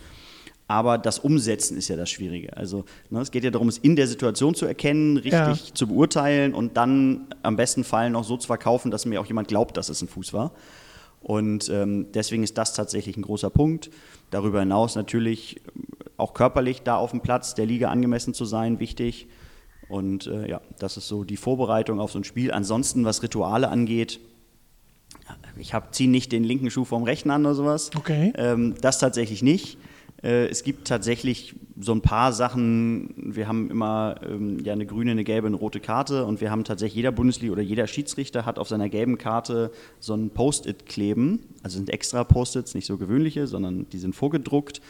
Aber 0.67 0.99
das 0.99 1.17
Umsetzen 1.17 1.75
ist 1.75 1.87
ja 1.87 1.95
das 1.95 2.11
Schwierige. 2.11 2.55
Also 2.55 2.85
ne, 3.09 3.21
es 3.21 3.31
geht 3.31 3.43
ja 3.43 3.49
darum, 3.49 3.67
es 3.67 3.79
in 3.79 3.95
der 3.95 4.05
Situation 4.05 4.53
zu 4.53 4.67
erkennen, 4.67 5.17
richtig 5.17 5.33
ja. 5.69 5.73
zu 5.73 5.87
beurteilen 5.87 6.53
und 6.53 6.77
dann 6.77 7.25
am 7.41 7.55
besten 7.55 7.83
Fall 7.83 8.11
noch 8.11 8.25
so 8.25 8.37
zu 8.37 8.45
verkaufen, 8.45 8.91
dass 8.91 9.05
mir 9.05 9.19
auch 9.19 9.25
jemand 9.25 9.47
glaubt, 9.47 9.75
dass 9.75 9.89
es 9.89 10.03
ein 10.03 10.07
Fuß 10.07 10.33
war. 10.33 10.51
Und 11.27 11.67
ähm, 11.67 12.05
deswegen 12.13 12.41
ist 12.43 12.57
das 12.57 12.73
tatsächlich 12.73 13.17
ein 13.17 13.21
großer 13.21 13.49
Punkt. 13.49 13.89
Darüber 14.31 14.61
hinaus 14.61 14.95
natürlich 14.95 15.57
ähm, 15.75 15.83
auch 16.15 16.33
körperlich 16.33 16.83
da 16.83 16.95
auf 16.95 17.11
dem 17.11 17.19
Platz 17.19 17.53
der 17.53 17.65
Liga 17.65 17.89
angemessen 17.89 18.33
zu 18.33 18.45
sein, 18.45 18.79
wichtig. 18.79 19.27
Und 19.89 20.27
äh, 20.27 20.49
ja, 20.49 20.61
das 20.79 20.95
ist 20.95 21.09
so 21.09 21.25
die 21.25 21.35
Vorbereitung 21.35 21.99
auf 21.99 22.13
so 22.13 22.19
ein 22.19 22.23
Spiel. 22.23 22.53
Ansonsten, 22.53 23.03
was 23.03 23.23
Rituale 23.23 23.67
angeht, 23.67 24.21
ich 25.57 25.73
ziehe 25.91 26.09
nicht 26.09 26.31
den 26.31 26.45
linken 26.45 26.71
Schuh 26.71 26.85
vom 26.85 27.03
rechten 27.03 27.29
an 27.29 27.45
oder 27.45 27.55
sowas. 27.55 27.91
Okay. 27.97 28.31
Ähm, 28.37 28.75
das 28.79 28.97
tatsächlich 28.97 29.43
nicht. 29.43 29.77
Äh, 30.23 30.47
es 30.47 30.63
gibt 30.63 30.87
tatsächlich 30.87 31.55
so 31.79 31.91
ein 31.91 32.01
paar 32.01 32.33
Sachen. 32.33 33.13
Wir 33.15 33.47
haben 33.47 33.69
immer 33.69 34.15
ähm, 34.27 34.59
ja, 34.63 34.73
eine 34.73 34.85
grüne, 34.85 35.11
eine 35.11 35.23
gelbe, 35.23 35.47
eine 35.47 35.55
rote 35.55 35.79
Karte 35.79 36.25
und 36.25 36.41
wir 36.41 36.51
haben 36.51 36.63
tatsächlich 36.63 36.95
jeder 36.95 37.11
Bundesliga 37.11 37.53
oder 37.53 37.61
jeder 37.61 37.87
Schiedsrichter 37.87 38.45
hat 38.45 38.59
auf 38.59 38.67
seiner 38.67 38.89
gelben 38.89 39.17
Karte 39.17 39.71
so 39.99 40.13
ein 40.13 40.29
Post-it 40.29 40.85
kleben. 40.85 41.39
Also 41.63 41.77
sind 41.77 41.89
extra 41.89 42.23
Post-its, 42.23 42.73
nicht 42.73 42.85
so 42.85 42.97
gewöhnliche, 42.97 43.47
sondern 43.47 43.87
die 43.89 43.99
sind 43.99 44.15
vorgedruckt 44.15 44.81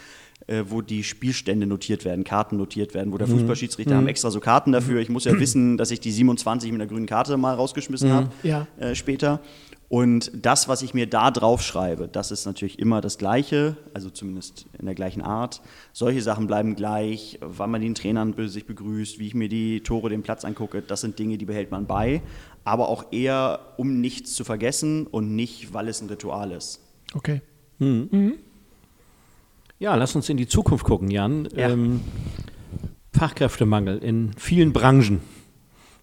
äh, 0.48 0.64
wo 0.68 0.82
die 0.82 1.04
Spielstände 1.04 1.66
notiert 1.66 2.06
werden, 2.06 2.24
Karten 2.24 2.58
notiert 2.58 2.94
werden, 2.94 3.12
wo 3.12 3.18
der 3.18 3.28
mhm. 3.28 3.40
Fußballschiedsrichter 3.40 3.94
mhm. 3.94 3.98
haben 3.98 4.08
extra 4.08 4.32
so 4.32 4.40
Karten 4.40 4.72
dafür. 4.72 5.02
Ich 5.02 5.10
muss 5.10 5.26
ja 5.26 5.34
wissen, 5.40 5.78
dass 5.78 5.92
ich 5.92 6.00
die 6.00 6.12
27 6.12 6.72
mit 6.72 6.82
einer 6.82 6.90
grünen 6.90 7.06
Karte 7.06 7.38
mal 7.38 7.56
rausgeschmissen 7.56 8.10
mhm. 8.10 8.14
habe 8.14 8.30
ja. 8.44 8.68
äh, 8.78 8.96
später. 8.96 9.42
Und 9.90 10.32
das, 10.34 10.68
was 10.68 10.82
ich 10.82 10.94
mir 10.94 11.08
da 11.08 11.32
drauf 11.32 11.62
schreibe, 11.62 12.10
das 12.10 12.32
ist 12.32 12.46
natürlich 12.46 12.78
immer 12.78 13.00
das 13.00 13.18
Gleiche, 13.18 13.78
also 13.94 14.10
zumindest 14.10 14.66
in 14.78 14.86
der 14.86 14.96
gleichen 14.96 15.22
Art. 15.22 15.62
Solche 15.94 16.22
Sachen 16.22 16.46
bleiben 16.46 16.76
gleich, 16.76 17.40
wann 17.42 17.72
man 17.72 17.82
den 17.82 17.96
Trainern 17.96 18.36
sich 18.50 18.66
begrüßt, 18.66 19.18
wie 19.20 19.28
ich 19.28 19.34
mir 19.34 19.48
die 19.48 19.82
Tore, 19.82 20.10
den 20.10 20.24
Platz 20.24 20.44
angucke, 20.44 20.82
das 20.82 21.02
sind 21.02 21.18
Dinge, 21.20 21.38
die 21.38 21.46
behält 21.46 21.72
man 21.72 21.88
bei, 21.88 22.22
aber 22.66 22.90
auch 22.90 23.14
eher, 23.14 23.62
um 23.78 24.02
nichts 24.02 24.34
zu 24.34 24.44
vergessen 24.44 25.08
und 25.08 25.36
nicht, 25.36 25.74
weil 25.74 25.88
es 25.88 26.02
ein 26.02 26.10
Ritual 26.10 26.52
ist. 26.52 26.82
Okay. 27.14 27.42
Mhm. 27.80 28.10
Mhm. 28.12 28.34
Ja, 29.80 29.96
lass 29.96 30.16
uns 30.16 30.28
in 30.28 30.36
die 30.36 30.48
Zukunft 30.48 30.84
gucken, 30.84 31.10
Jan. 31.10 31.48
Ja. 31.56 31.70
Ähm, 31.70 32.02
Fachkräftemangel 33.14 34.00
in 34.00 34.34
vielen 34.38 34.74
Branchen. 34.74 35.22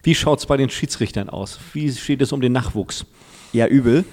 Wie 0.05 0.15
schaut 0.15 0.39
es 0.39 0.47
bei 0.47 0.59
den 0.59 0.69
Schiedsrichtern 0.69 1.31
aus? 1.31 1.59
Wie 1.73 1.91
steht 1.91 2.21
es 2.21 2.31
um 2.31 2.43
den 2.43 2.53
Nachwuchs? 2.53 3.07
Ja, 3.55 3.67
übel. 3.67 4.05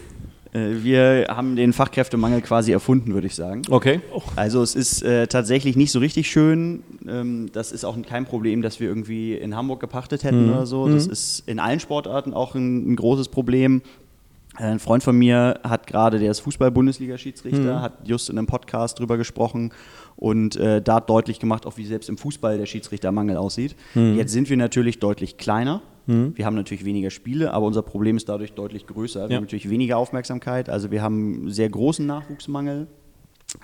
Äh, 0.54 0.84
wir 0.84 1.26
haben 1.28 1.58
den 1.58 1.74
Fachkräftemangel 1.74 2.42
quasi 2.42 2.72
erfunden, 2.72 3.14
würde 3.14 3.28
ich 3.28 3.36
sagen. 3.36 3.64
Okay. 3.70 4.00
Also 4.38 4.62
es 4.62 4.74
ist 4.74 5.04
äh, 5.04 5.28
tatsächlich 5.28 5.76
nicht 5.76 5.92
so 5.92 6.00
richtig 6.00 6.32
schön. 6.32 6.84
Ähm, 7.06 7.50
das 7.52 7.74
ist 7.74 7.84
auch 7.84 8.02
kein 8.04 8.26
Problem, 8.26 8.62
dass 8.62 8.80
wir 8.80 8.88
irgendwie 8.88 9.34
in 9.34 9.54
Hamburg 9.54 9.82
gepachtet 9.82 10.24
hätten 10.24 10.46
mhm. 10.46 10.54
oder 10.54 10.66
so. 10.66 10.88
Das 10.88 11.08
mhm. 11.08 11.12
ist 11.12 11.44
in 11.46 11.60
allen 11.60 11.82
Sportarten 11.82 12.34
auch 12.34 12.56
ein, 12.56 12.94
ein, 12.94 12.96
großes 12.96 13.28
Problem. 13.28 13.82
Ein 14.58 14.80
Freund 14.80 15.02
von 15.02 15.18
mir 15.18 15.60
hat 15.64 15.88
gerade, 15.88 16.20
der 16.20 16.32
ist 16.32 16.42
Fußball-Bundesliga-Schiedsrichter, 16.42 17.78
mhm. 17.78 17.82
hat 17.82 18.08
just 18.08 18.30
in 18.30 18.38
einem 18.38 18.48
Podcast 18.48 19.00
drüber 19.00 19.18
gesprochen 19.18 19.72
und 20.18 20.58
äh, 20.58 20.82
da 20.82 21.00
deutlich 21.00 21.40
gemacht, 21.40 21.66
auch 21.66 21.78
wie 21.78 21.86
selbst 21.86 22.10
im 22.10 22.18
Fußball 22.18 22.58
der 22.58 22.66
Schiedsrichtermangel 22.66 23.38
aussieht. 23.38 23.76
Mhm. 23.96 24.18
Jetzt 24.18 24.34
sind 24.34 24.50
wir 24.50 24.58
natürlich 24.58 25.00
deutlich 25.00 25.38
kleiner 25.38 25.82
Mhm. 26.06 26.34
Wir 26.36 26.46
haben 26.46 26.56
natürlich 26.56 26.86
weniger 26.86 27.10
Spiele, 27.10 27.54
aber 27.54 27.66
unser 27.66 27.82
Problem 27.82 28.18
ist 28.18 28.30
dadurch 28.30 28.54
deutlich 28.54 28.88
größer. 28.88 29.22
Wir 29.22 29.30
ja. 29.30 29.36
haben 29.38 29.44
natürlich 29.44 29.70
weniger 29.70 29.98
Aufmerksamkeit. 29.98 30.70
Also 30.70 30.92
wir 30.92 31.02
haben 31.02 31.50
sehr 31.50 31.70
großen 31.70 32.06
Nachwuchsmangel. 32.06 32.88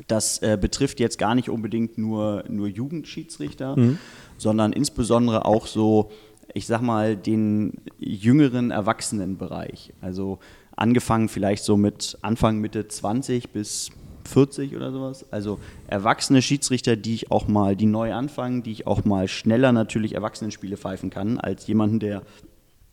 Das 0.08 0.40
äh, 0.40 0.58
betrifft 0.60 1.00
jetzt 1.00 1.18
gar 1.18 1.34
nicht 1.34 1.50
unbedingt 1.50 1.98
nur, 1.98 2.44
nur 2.50 2.68
Jugendschiedsrichter, 2.68 3.78
mhm. 3.78 3.98
sondern 4.38 4.74
insbesondere 4.74 5.46
auch 5.46 5.66
so, 5.66 6.12
ich 6.54 6.68
sag 6.68 6.82
mal, 6.82 7.16
den 7.16 7.74
jüngeren 7.98 8.72
Erwachsenenbereich. 8.72 9.94
Also 10.02 10.40
angefangen 10.78 11.28
vielleicht 11.28 11.64
so 11.64 11.76
mit 11.76 12.18
Anfang, 12.22 12.60
Mitte 12.60 12.88
20 12.88 13.50
bis 13.50 13.92
40 14.24 14.76
oder 14.76 14.92
sowas. 14.92 15.26
Also 15.32 15.60
erwachsene 15.88 16.42
Schiedsrichter, 16.42 16.96
die 16.96 17.16
ich 17.16 17.32
auch 17.32 17.48
mal, 17.48 17.76
die 17.76 17.86
neu 17.86 18.14
anfangen, 18.14 18.64
die 18.64 18.72
ich 18.72 18.88
auch 18.88 19.04
mal 19.04 19.28
schneller 19.28 19.72
natürlich 19.72 20.16
Erwachsenenspiele 20.16 20.78
pfeifen 20.78 21.10
kann, 21.10 21.40
als 21.40 21.68
jemanden, 21.68 22.00
der 22.00 22.22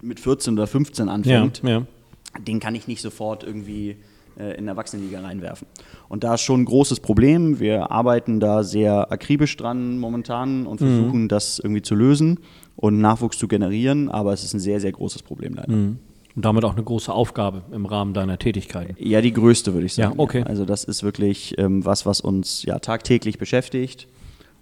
mit 0.03 0.21
14 0.21 0.55
oder 0.55 0.67
15 0.67 1.09
anfängt. 1.09 1.63
Ja, 1.63 1.71
ja. 1.71 1.87
Den 2.47 2.59
kann 2.59 2.75
ich 2.75 2.89
nicht 2.89 3.01
sofort 3.01 3.45
irgendwie 3.45 3.97
äh, 4.39 4.57
in 4.57 4.65
der 4.65 4.73
Erwachsenenliga 4.73 5.21
reinwerfen. 5.21 5.69
Und 6.09 6.25
da 6.25 6.35
ist 6.35 6.41
schon 6.41 6.63
ein 6.63 6.65
großes 6.65 7.01
Problem. 7.01 7.61
Wir 7.61 7.91
arbeiten 7.91 8.41
da 8.41 8.65
sehr 8.65 9.13
akribisch 9.13 9.57
dran 9.57 9.99
momentan 9.99 10.67
und 10.67 10.81
mhm. 10.81 10.87
versuchen 10.87 11.23
mhm. 11.23 11.29
das 11.29 11.59
irgendwie 11.59 11.83
zu 11.83 11.95
lösen 11.95 12.41
und 12.77 13.01
Nachwuchs 13.01 13.39
zu 13.39 13.47
generieren, 13.47 14.09
aber 14.09 14.33
es 14.33 14.43
ist 14.43 14.55
ein 14.55 14.61
sehr, 14.61 14.81
sehr 14.81 14.93
großes 14.93 15.23
Problem 15.23 15.55
leider. 15.55 15.73
Mhm. 15.73 15.99
Und 16.37 16.45
damit 16.45 16.65
auch 16.65 16.73
eine 16.73 16.83
große 16.83 17.13
Aufgabe 17.13 17.63
im 17.73 17.87
Rahmen 17.87 18.13
deiner 18.13 18.39
Tätigkeiten. 18.39 18.97
Ja, 18.99 19.21
die 19.21 19.33
größte, 19.33 19.73
würde 19.73 19.87
ich 19.87 19.95
sagen. 19.95 20.15
Ja, 20.17 20.19
okay. 20.19 20.43
Also 20.43 20.65
das 20.65 20.83
ist 20.83 21.05
wirklich 21.05 21.57
ähm, 21.59 21.85
was, 21.85 22.07
was 22.07 22.21
uns 22.21 22.65
ja 22.65 22.81
tagtäglich 22.81 23.39
beschäftigt 23.39 24.09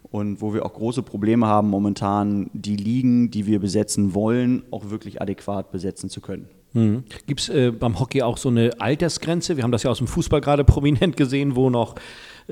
und 0.02 0.42
wo 0.42 0.52
wir 0.52 0.66
auch 0.66 0.74
große 0.74 1.02
Probleme 1.02 1.46
haben, 1.46 1.70
momentan 1.70 2.50
die 2.52 2.76
Ligen, 2.76 3.30
die 3.30 3.46
wir 3.46 3.58
besetzen 3.58 4.14
wollen, 4.14 4.64
auch 4.70 4.90
wirklich 4.90 5.22
adäquat 5.22 5.72
besetzen 5.72 6.10
zu 6.10 6.20
können. 6.20 6.48
Mhm. 6.74 7.04
Gibt 7.26 7.40
es 7.40 7.48
äh, 7.48 7.70
beim 7.70 7.98
Hockey 7.98 8.22
auch 8.22 8.36
so 8.36 8.50
eine 8.50 8.70
Altersgrenze? 8.78 9.56
Wir 9.56 9.64
haben 9.64 9.72
das 9.72 9.82
ja 9.82 9.90
aus 9.90 9.98
dem 9.98 10.06
Fußball 10.06 10.40
gerade 10.40 10.64
prominent 10.64 11.16
gesehen, 11.16 11.56
wo 11.56 11.70
noch 11.70 11.94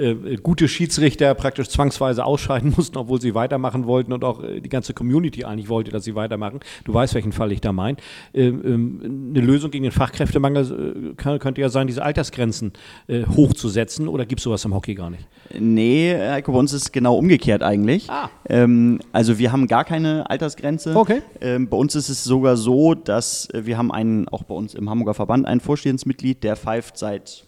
äh, 0.00 0.36
gute 0.36 0.68
Schiedsrichter 0.68 1.34
praktisch 1.34 1.68
zwangsweise 1.68 2.24
ausscheiden 2.24 2.72
mussten, 2.76 2.96
obwohl 2.96 3.20
sie 3.20 3.34
weitermachen 3.34 3.86
wollten 3.86 4.12
und 4.12 4.24
auch 4.24 4.42
äh, 4.42 4.60
die 4.60 4.68
ganze 4.68 4.94
Community 4.94 5.44
eigentlich 5.44 5.68
wollte, 5.68 5.90
dass 5.90 6.04
sie 6.04 6.14
weitermachen. 6.14 6.60
Du 6.84 6.94
weißt, 6.94 7.14
welchen 7.14 7.32
Fall 7.32 7.52
ich 7.52 7.60
da 7.60 7.72
meine. 7.72 7.98
Ähm, 8.32 8.62
ähm, 8.64 9.32
eine 9.34 9.44
Lösung 9.44 9.70
gegen 9.70 9.84
den 9.84 9.92
Fachkräftemangel 9.92 11.10
äh, 11.10 11.14
kann, 11.14 11.38
könnte 11.38 11.60
ja 11.60 11.68
sein, 11.68 11.86
diese 11.86 12.02
Altersgrenzen 12.02 12.72
äh, 13.06 13.24
hochzusetzen 13.26 14.08
oder 14.08 14.26
gibt 14.26 14.40
es 14.40 14.44
sowas 14.44 14.64
im 14.64 14.74
Hockey 14.74 14.94
gar 14.94 15.10
nicht? 15.10 15.26
Nee, 15.58 16.16
Heiko, 16.16 16.52
bei 16.52 16.58
uns 16.58 16.72
ist 16.72 16.82
es 16.82 16.92
genau 16.92 17.16
umgekehrt 17.16 17.62
eigentlich. 17.62 18.08
Ah. 18.08 18.30
Ähm, 18.48 19.00
also 19.12 19.38
wir 19.38 19.52
haben 19.52 19.66
gar 19.66 19.84
keine 19.84 20.28
Altersgrenze. 20.30 20.96
Okay. 20.96 21.22
Ähm, 21.40 21.68
bei 21.68 21.76
uns 21.76 21.94
ist 21.94 22.08
es 22.08 22.24
sogar 22.24 22.56
so, 22.56 22.94
dass 22.94 23.48
wir 23.52 23.76
haben 23.76 23.92
einen, 23.92 24.28
auch 24.28 24.44
bei 24.44 24.54
uns 24.54 24.74
im 24.74 24.88
Hamburger 24.88 25.14
Verband, 25.14 25.46
ein 25.46 25.60
Vorstehensmitglied, 25.60 26.42
der 26.42 26.56
pfeift 26.56 26.96
seit 26.96 27.44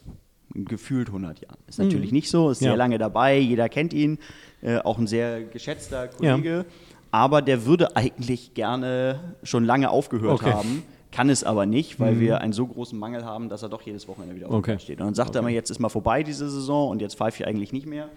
gefühlt 0.55 1.09
100 1.09 1.41
Jahren. 1.41 1.59
Ist 1.67 1.79
natürlich 1.79 2.11
mhm. 2.11 2.17
nicht 2.17 2.31
so, 2.31 2.51
ist 2.51 2.61
ja. 2.61 2.71
sehr 2.71 2.77
lange 2.77 2.99
dabei, 2.99 3.39
jeder 3.39 3.69
kennt 3.69 3.93
ihn, 3.93 4.19
äh, 4.63 4.79
auch 4.79 4.99
ein 4.99 5.07
sehr 5.07 5.43
geschätzter 5.45 6.09
Kollege. 6.09 6.51
Ja. 6.51 6.65
Aber 7.11 7.43
der 7.43 7.67
würde 7.67 7.95
eigentlich 7.97 8.55
gerne 8.55 9.35
schon 9.43 9.65
lange 9.65 9.91
aufgehört 9.91 10.41
okay. 10.41 10.53
haben, 10.53 10.83
kann 11.11 11.29
es 11.29 11.45
aber 11.45 11.67
nicht, 11.67 12.01
weil 12.01 12.15
mhm. 12.15 12.21
wir 12.21 12.41
einen 12.41 12.55
so 12.55 12.67
großen 12.67 12.99
Mangel 12.99 13.25
haben, 13.25 13.51
dass 13.51 13.63
er 13.63 13.69
doch 13.69 13.83
jedes 13.83 14.09
Wochenende 14.09 14.35
wieder 14.35 14.51
okay. 14.51 14.79
steht. 14.79 14.99
Und 14.99 15.07
dann 15.07 15.15
sagt 15.15 15.31
okay. 15.31 15.39
er 15.39 15.41
immer, 15.41 15.51
jetzt 15.51 15.71
ist 15.71 15.79
mal 15.79 15.91
vorbei 15.91 16.23
diese 16.23 16.49
Saison 16.49 16.89
und 16.89 17.03
jetzt 17.03 17.17
pfeife 17.17 17.43
ich 17.43 17.47
eigentlich 17.47 17.73
nicht 17.73 17.87
mehr. 17.87 18.09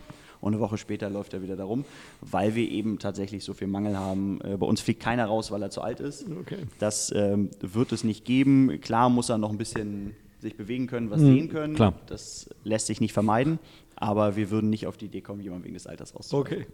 Und 0.41 0.53
eine 0.53 0.61
Woche 0.61 0.77
später 0.77 1.09
läuft 1.09 1.33
er 1.33 1.41
wieder 1.41 1.55
darum, 1.55 1.85
weil 2.21 2.55
wir 2.55 2.69
eben 2.69 2.99
tatsächlich 2.99 3.43
so 3.43 3.53
viel 3.53 3.67
Mangel 3.67 3.97
haben. 3.97 4.39
Äh, 4.41 4.57
bei 4.57 4.65
uns 4.65 4.79
fliegt 4.79 5.01
keiner 5.01 5.25
raus, 5.25 5.51
weil 5.51 5.61
er 5.61 5.71
zu 5.71 5.81
alt 5.81 5.99
ist. 5.99 6.25
Okay. 6.29 6.59
Das 6.79 7.11
ähm, 7.15 7.49
wird 7.59 7.91
es 7.91 8.03
nicht 8.03 8.25
geben. 8.25 8.79
Klar 8.81 9.09
muss 9.09 9.29
er 9.29 9.37
noch 9.37 9.49
ein 9.49 9.57
bisschen 9.57 10.15
sich 10.45 10.57
bewegen 10.57 10.87
können, 10.87 11.09
was 11.09 11.21
mhm, 11.21 11.25
sehen 11.25 11.49
können. 11.49 11.75
Klar. 11.75 11.93
Das 12.07 12.49
lässt 12.63 12.87
sich 12.87 13.01
nicht 13.01 13.13
vermeiden, 13.13 13.59
aber 13.95 14.35
wir 14.35 14.51
würden 14.51 14.69
nicht 14.69 14.87
auf 14.87 14.97
die 14.97 15.05
Idee 15.05 15.21
kommen, 15.21 15.41
jemanden 15.41 15.65
wegen 15.65 15.73
des 15.73 15.87
Alters 15.87 16.15
rauszuholen. 16.15 16.47
Okay. 16.47 16.65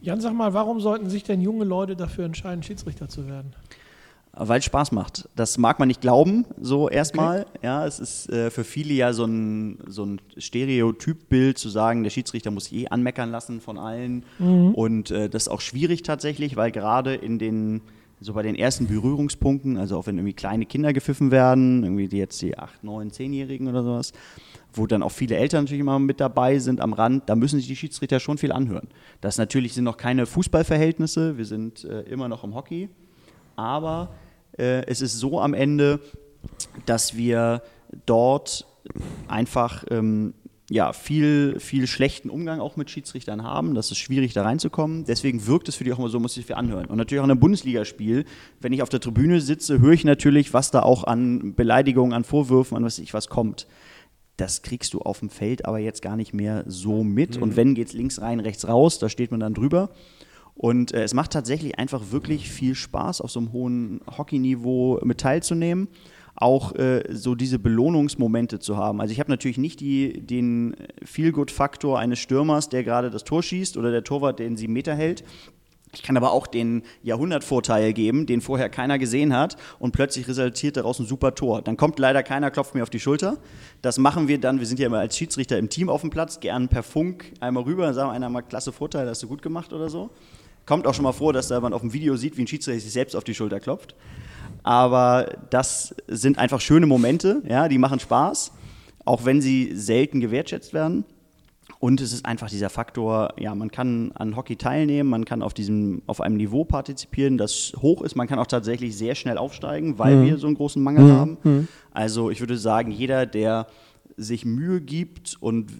Jan, 0.00 0.20
sag 0.20 0.34
mal, 0.34 0.52
warum 0.52 0.80
sollten 0.80 1.08
sich 1.08 1.22
denn 1.22 1.40
junge 1.40 1.64
Leute 1.64 1.94
dafür 1.94 2.24
entscheiden, 2.24 2.62
Schiedsrichter 2.62 3.08
zu 3.08 3.28
werden? 3.28 3.54
Weil 4.34 4.60
es 4.60 4.64
Spaß 4.64 4.92
macht. 4.92 5.28
Das 5.36 5.58
mag 5.58 5.78
man 5.78 5.88
nicht 5.88 6.00
glauben, 6.00 6.46
so 6.58 6.88
erstmal. 6.88 7.42
Okay. 7.42 7.58
Ja, 7.62 7.86
es 7.86 8.00
ist 8.00 8.30
äh, 8.30 8.50
für 8.50 8.64
viele 8.64 8.94
ja 8.94 9.12
so 9.12 9.26
ein, 9.26 9.78
so 9.86 10.06
ein 10.06 10.20
Stereotypbild 10.38 11.58
zu 11.58 11.68
sagen, 11.68 12.02
der 12.02 12.10
Schiedsrichter 12.10 12.50
muss 12.50 12.70
je 12.70 12.88
anmeckern 12.88 13.30
lassen 13.30 13.60
von 13.60 13.78
allen. 13.78 14.24
Mhm. 14.38 14.74
Und 14.74 15.10
äh, 15.10 15.28
das 15.28 15.44
ist 15.44 15.48
auch 15.48 15.60
schwierig 15.60 16.02
tatsächlich, 16.02 16.56
weil 16.56 16.72
gerade 16.72 17.14
in 17.14 17.38
den 17.38 17.82
so 18.22 18.32
bei 18.34 18.42
den 18.42 18.54
ersten 18.54 18.86
Berührungspunkten, 18.86 19.76
also 19.76 19.98
auch 19.98 20.06
wenn 20.06 20.16
irgendwie 20.16 20.34
kleine 20.34 20.66
Kinder 20.66 20.92
gepfiffen 20.92 21.30
werden, 21.30 21.82
irgendwie 21.82 22.08
die 22.08 22.18
jetzt 22.18 22.40
die 22.42 22.56
8, 22.56 22.84
9, 22.84 23.10
10-Jährigen 23.10 23.68
oder 23.68 23.82
sowas, 23.82 24.12
wo 24.72 24.86
dann 24.86 25.02
auch 25.02 25.10
viele 25.10 25.36
Eltern 25.36 25.64
natürlich 25.64 25.80
immer 25.80 25.98
mit 25.98 26.20
dabei 26.20 26.58
sind 26.58 26.80
am 26.80 26.92
Rand, 26.92 27.28
da 27.28 27.36
müssen 27.36 27.58
sich 27.58 27.68
die 27.68 27.76
Schiedsrichter 27.76 28.20
schon 28.20 28.38
viel 28.38 28.52
anhören. 28.52 28.88
Das 29.20 29.38
natürlich 29.38 29.74
sind 29.74 29.84
noch 29.84 29.96
keine 29.96 30.26
Fußballverhältnisse, 30.26 31.36
wir 31.36 31.44
sind 31.44 31.84
äh, 31.84 32.02
immer 32.02 32.28
noch 32.28 32.44
im 32.44 32.54
Hockey, 32.54 32.88
aber 33.56 34.14
äh, 34.58 34.86
es 34.86 35.00
ist 35.00 35.18
so 35.18 35.40
am 35.40 35.54
Ende, 35.54 36.00
dass 36.86 37.16
wir 37.16 37.62
dort 38.06 38.66
einfach 39.28 39.84
ähm, 39.90 40.34
ja, 40.72 40.94
viel, 40.94 41.60
viel 41.60 41.86
schlechten 41.86 42.30
Umgang 42.30 42.60
auch 42.60 42.76
mit 42.76 42.88
Schiedsrichtern 42.88 43.42
haben. 43.42 43.74
Das 43.74 43.90
ist 43.90 43.98
schwierig, 43.98 44.32
da 44.32 44.42
reinzukommen. 44.42 45.04
Deswegen 45.04 45.46
wirkt 45.46 45.68
es 45.68 45.74
für 45.74 45.84
die 45.84 45.92
auch 45.92 45.98
immer 45.98 46.08
so, 46.08 46.18
muss 46.18 46.36
ich 46.38 46.46
viel 46.46 46.56
anhören. 46.56 46.86
Und 46.86 46.96
natürlich 46.96 47.20
auch 47.20 47.26
in 47.26 47.30
einem 47.30 47.40
Bundesligaspiel, 47.40 48.24
wenn 48.60 48.72
ich 48.72 48.82
auf 48.82 48.88
der 48.88 49.00
Tribüne 49.00 49.42
sitze, 49.42 49.80
höre 49.80 49.92
ich 49.92 50.04
natürlich, 50.04 50.54
was 50.54 50.70
da 50.70 50.80
auch 50.80 51.04
an 51.04 51.54
Beleidigungen, 51.54 52.14
an 52.14 52.24
Vorwürfen, 52.24 52.78
an 52.78 52.84
was 52.84 52.98
ich 52.98 53.12
was 53.12 53.28
kommt. 53.28 53.66
Das 54.38 54.62
kriegst 54.62 54.94
du 54.94 55.00
auf 55.00 55.18
dem 55.18 55.28
Feld 55.28 55.66
aber 55.66 55.78
jetzt 55.78 56.00
gar 56.00 56.16
nicht 56.16 56.32
mehr 56.32 56.64
so 56.66 57.04
mit. 57.04 57.36
Mhm. 57.36 57.42
Und 57.42 57.56
wenn 57.56 57.74
geht 57.74 57.88
es 57.88 57.92
links 57.92 58.22
rein, 58.22 58.40
rechts 58.40 58.66
raus, 58.66 58.98
da 58.98 59.10
steht 59.10 59.30
man 59.30 59.40
dann 59.40 59.52
drüber. 59.52 59.90
Und 60.54 60.94
äh, 60.94 61.02
es 61.02 61.12
macht 61.12 61.32
tatsächlich 61.32 61.78
einfach 61.78 62.12
wirklich 62.12 62.50
viel 62.50 62.74
Spaß, 62.74 63.20
auf 63.20 63.30
so 63.30 63.40
einem 63.40 63.52
hohen 63.52 64.00
Hockeyniveau 64.16 65.00
mit 65.04 65.18
teilzunehmen 65.18 65.88
auch 66.34 66.74
äh, 66.74 67.04
so 67.10 67.34
diese 67.34 67.58
Belohnungsmomente 67.58 68.58
zu 68.58 68.76
haben. 68.76 69.00
Also 69.00 69.12
ich 69.12 69.20
habe 69.20 69.30
natürlich 69.30 69.58
nicht 69.58 69.80
die, 69.80 70.20
den 70.20 70.76
Feel-Good-Faktor 71.04 71.98
eines 71.98 72.18
Stürmers, 72.18 72.68
der 72.68 72.84
gerade 72.84 73.10
das 73.10 73.24
Tor 73.24 73.42
schießt 73.42 73.76
oder 73.76 73.90
der 73.90 74.04
Torwart, 74.04 74.38
der 74.38 74.48
den 74.48 74.56
sieben 74.56 74.72
Meter 74.72 74.94
hält. 74.94 75.24
Ich 75.94 76.02
kann 76.02 76.16
aber 76.16 76.32
auch 76.32 76.46
den 76.46 76.82
Jahrhundertvorteil 77.02 77.92
geben, 77.92 78.24
den 78.24 78.40
vorher 78.40 78.70
keiner 78.70 78.98
gesehen 78.98 79.36
hat 79.36 79.56
und 79.78 79.92
plötzlich 79.92 80.26
resultiert 80.26 80.78
daraus 80.78 80.98
ein 80.98 81.06
super 81.06 81.34
Tor. 81.34 81.60
Dann 81.60 81.76
kommt 81.76 81.98
leider 81.98 82.22
keiner, 82.22 82.50
klopft 82.50 82.74
mir 82.74 82.82
auf 82.82 82.88
die 82.88 83.00
Schulter. 83.00 83.36
Das 83.82 83.98
machen 83.98 84.26
wir 84.26 84.40
dann, 84.40 84.58
wir 84.58 84.66
sind 84.66 84.80
ja 84.80 84.86
immer 84.86 85.00
als 85.00 85.18
Schiedsrichter 85.18 85.58
im 85.58 85.68
Team 85.68 85.90
auf 85.90 86.00
dem 86.00 86.08
Platz, 86.08 86.40
gern 86.40 86.68
per 86.68 86.82
Funk 86.82 87.32
einmal 87.40 87.64
rüber, 87.64 87.92
sagen 87.92 88.10
einer 88.10 88.30
mal, 88.30 88.40
klasse 88.40 88.72
Vorteil, 88.72 89.06
hast 89.06 89.22
du 89.22 89.28
gut 89.28 89.42
gemacht 89.42 89.74
oder 89.74 89.90
so. 89.90 90.08
Kommt 90.64 90.86
auch 90.86 90.94
schon 90.94 91.02
mal 91.02 91.12
vor, 91.12 91.34
dass 91.34 91.48
da 91.48 91.60
man 91.60 91.74
auf 91.74 91.82
dem 91.82 91.92
Video 91.92 92.16
sieht, 92.16 92.38
wie 92.38 92.42
ein 92.42 92.46
Schiedsrichter 92.46 92.80
sich 92.80 92.92
selbst 92.92 93.14
auf 93.14 93.24
die 93.24 93.34
Schulter 93.34 93.60
klopft. 93.60 93.94
Aber 94.62 95.38
das 95.50 95.94
sind 96.06 96.38
einfach 96.38 96.60
schöne 96.60 96.86
Momente, 96.86 97.42
ja, 97.48 97.68
die 97.68 97.78
machen 97.78 97.98
Spaß, 97.98 98.52
auch 99.04 99.24
wenn 99.24 99.40
sie 99.40 99.72
selten 99.74 100.20
gewertschätzt 100.20 100.72
werden. 100.72 101.04
Und 101.78 102.00
es 102.00 102.12
ist 102.12 102.24
einfach 102.24 102.48
dieser 102.48 102.70
Faktor, 102.70 103.34
ja, 103.40 103.56
man 103.56 103.70
kann 103.70 104.12
an 104.14 104.36
Hockey 104.36 104.54
teilnehmen, 104.54 105.10
man 105.10 105.24
kann 105.24 105.42
auf 105.42 105.52
diesem, 105.52 106.02
auf 106.06 106.20
einem 106.20 106.36
Niveau 106.36 106.64
partizipieren, 106.64 107.38
das 107.38 107.72
hoch 107.76 108.02
ist. 108.02 108.14
Man 108.14 108.28
kann 108.28 108.38
auch 108.38 108.46
tatsächlich 108.46 108.96
sehr 108.96 109.16
schnell 109.16 109.36
aufsteigen, 109.36 109.98
weil 109.98 110.16
mhm. 110.16 110.26
wir 110.26 110.38
so 110.38 110.46
einen 110.46 110.54
großen 110.54 110.80
Mangel 110.80 111.04
mhm. 111.04 111.12
haben. 111.12 111.38
Mhm. 111.42 111.68
Also 111.90 112.30
ich 112.30 112.38
würde 112.38 112.56
sagen, 112.56 112.92
jeder, 112.92 113.26
der 113.26 113.66
sich 114.16 114.44
Mühe 114.44 114.80
gibt 114.80 115.36
und 115.40 115.72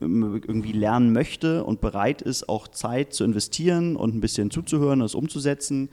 irgendwie 0.00 0.72
lernen 0.72 1.12
möchte 1.12 1.64
und 1.64 1.80
bereit 1.80 2.22
ist, 2.22 2.48
auch 2.48 2.68
Zeit 2.68 3.12
zu 3.12 3.24
investieren 3.24 3.96
und 3.96 4.14
ein 4.14 4.20
bisschen 4.20 4.50
zuzuhören, 4.50 5.00
das 5.00 5.14
umzusetzen, 5.14 5.88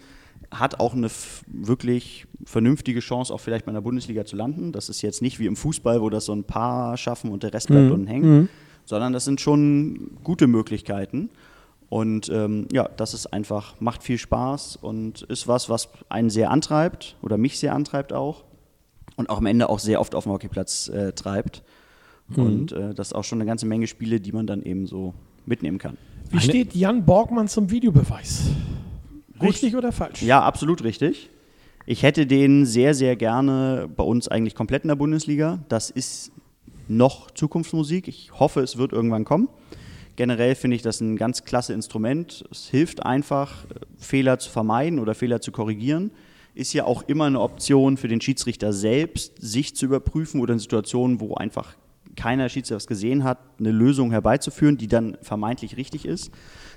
hat 0.52 0.80
auch 0.80 0.94
eine 0.94 1.10
wirklich 1.48 2.26
vernünftige 2.46 3.00
Chance, 3.00 3.34
auch 3.34 3.40
vielleicht 3.40 3.66
mal 3.66 3.72
in 3.72 3.76
der 3.76 3.82
Bundesliga 3.82 4.26
zu 4.26 4.36
landen. 4.36 4.72
Das 4.72 4.90
ist 4.90 5.02
jetzt 5.02 5.22
nicht 5.22 5.40
wie 5.40 5.46
im 5.46 5.56
Fußball, 5.56 6.02
wo 6.02 6.10
das 6.10 6.26
so 6.26 6.34
ein 6.34 6.44
paar 6.44 6.98
schaffen 6.98 7.32
und 7.32 7.44
der 7.44 7.54
Rest 7.54 7.68
bleibt 7.68 7.88
mhm. 7.88 7.92
unten 7.92 8.08
hängen, 8.08 8.38
mhm. 8.38 8.50
sondern 8.86 9.14
das 9.14 9.26
sind 9.26 9.42
schon 9.42 10.18
gute 10.24 10.48
Möglichkeiten. 10.48 11.30
Und 11.90 12.30
ähm, 12.30 12.68
ja, 12.72 12.90
das 12.98 13.14
ist 13.14 13.28
einfach, 13.28 13.80
macht 13.80 14.04
viel 14.04 14.18
Spaß 14.18 14.78
und 14.78 15.22
ist 15.24 15.48
was, 15.48 15.70
was 15.70 15.90
einen 16.10 16.30
sehr 16.30 16.52
antreibt 16.52 17.16
oder 17.22 17.38
mich 17.38 17.60
sehr 17.60 17.74
antreibt 17.74 18.12
auch 18.12 18.44
und 19.16 19.30
auch 19.30 19.38
am 19.38 19.46
Ende 19.46 19.70
auch 19.70 19.80
sehr 19.80 20.02
oft 20.02 20.14
auf 20.14 20.24
dem 20.24 20.34
Hockeyplatz 20.34 20.90
äh, 20.90 21.14
treibt. 21.14 21.64
Mhm. 22.28 22.44
Und 22.44 22.72
äh, 22.74 22.94
das 22.94 23.10
ist 23.10 23.14
auch 23.14 23.24
schon 23.24 23.40
eine 23.40 23.48
ganze 23.48 23.66
Menge 23.66 23.88
Spiele, 23.88 24.20
die 24.20 24.34
man 24.34 24.48
dann 24.48 24.64
eben 24.64 24.86
so 24.86 25.14
mitnehmen 25.46 25.78
kann. 25.78 25.98
Wie 26.30 26.42
steht 26.42 26.76
Jan 26.76 27.06
Borgmann 27.06 27.48
zum 27.48 27.72
Videobeweis? 27.72 28.50
Richtig 29.42 29.76
oder 29.76 29.92
falsch? 29.92 30.22
Ja, 30.22 30.42
absolut 30.42 30.84
richtig. 30.84 31.30
Ich 31.86 32.04
hätte 32.04 32.26
den 32.26 32.66
sehr, 32.66 32.94
sehr 32.94 33.16
gerne 33.16 33.90
bei 33.96 34.04
uns 34.04 34.28
eigentlich 34.28 34.56
komplett 34.56 34.84
in 34.84 34.90
der 34.90 34.96
Bundesliga. 34.96 35.60
Das 35.70 35.90
ist 35.90 36.32
noch 36.88 37.32
Zukunftsmusik. 37.32 38.08
Ich 38.08 38.32
hoffe, 38.34 38.62
es 38.62 38.78
wird 38.78 38.92
irgendwann 38.92 39.26
kommen. 39.26 39.48
Generell 40.18 40.56
finde 40.56 40.76
ich 40.76 40.82
das 40.82 41.00
ein 41.00 41.16
ganz 41.16 41.46
klasse 41.46 41.74
Instrument. 41.74 42.44
Es 42.52 42.68
hilft 42.68 43.06
einfach, 43.06 43.66
Fehler 43.98 44.40
zu 44.40 44.50
vermeiden 44.50 45.00
oder 45.00 45.16
Fehler 45.16 45.42
zu 45.42 45.52
korrigieren. 45.52 46.12
Ist 46.56 46.74
ja 46.74 46.86
auch 46.86 47.04
immer 47.04 47.26
eine 47.26 47.40
Option 47.40 47.98
für 47.98 48.08
den 48.08 48.20
Schiedsrichter 48.20 48.74
selbst, 48.74 49.34
sich 49.40 49.76
zu 49.76 49.86
überprüfen 49.86 50.42
oder 50.42 50.54
in 50.54 50.60
Situationen, 50.60 51.20
wo 51.20 51.36
einfach 51.36 51.76
keiner 52.18 52.50
Schiedsrichter 52.50 52.76
was 52.76 52.88
gesehen 52.88 53.24
hat, 53.24 53.40
eine 53.60 53.72
Lösung 53.72 54.12
herbeizuführen, 54.12 54.78
die 54.78 54.88
dann 54.88 55.18
vermeintlich 55.22 55.78
richtig 55.78 56.06
ist. 56.06 56.32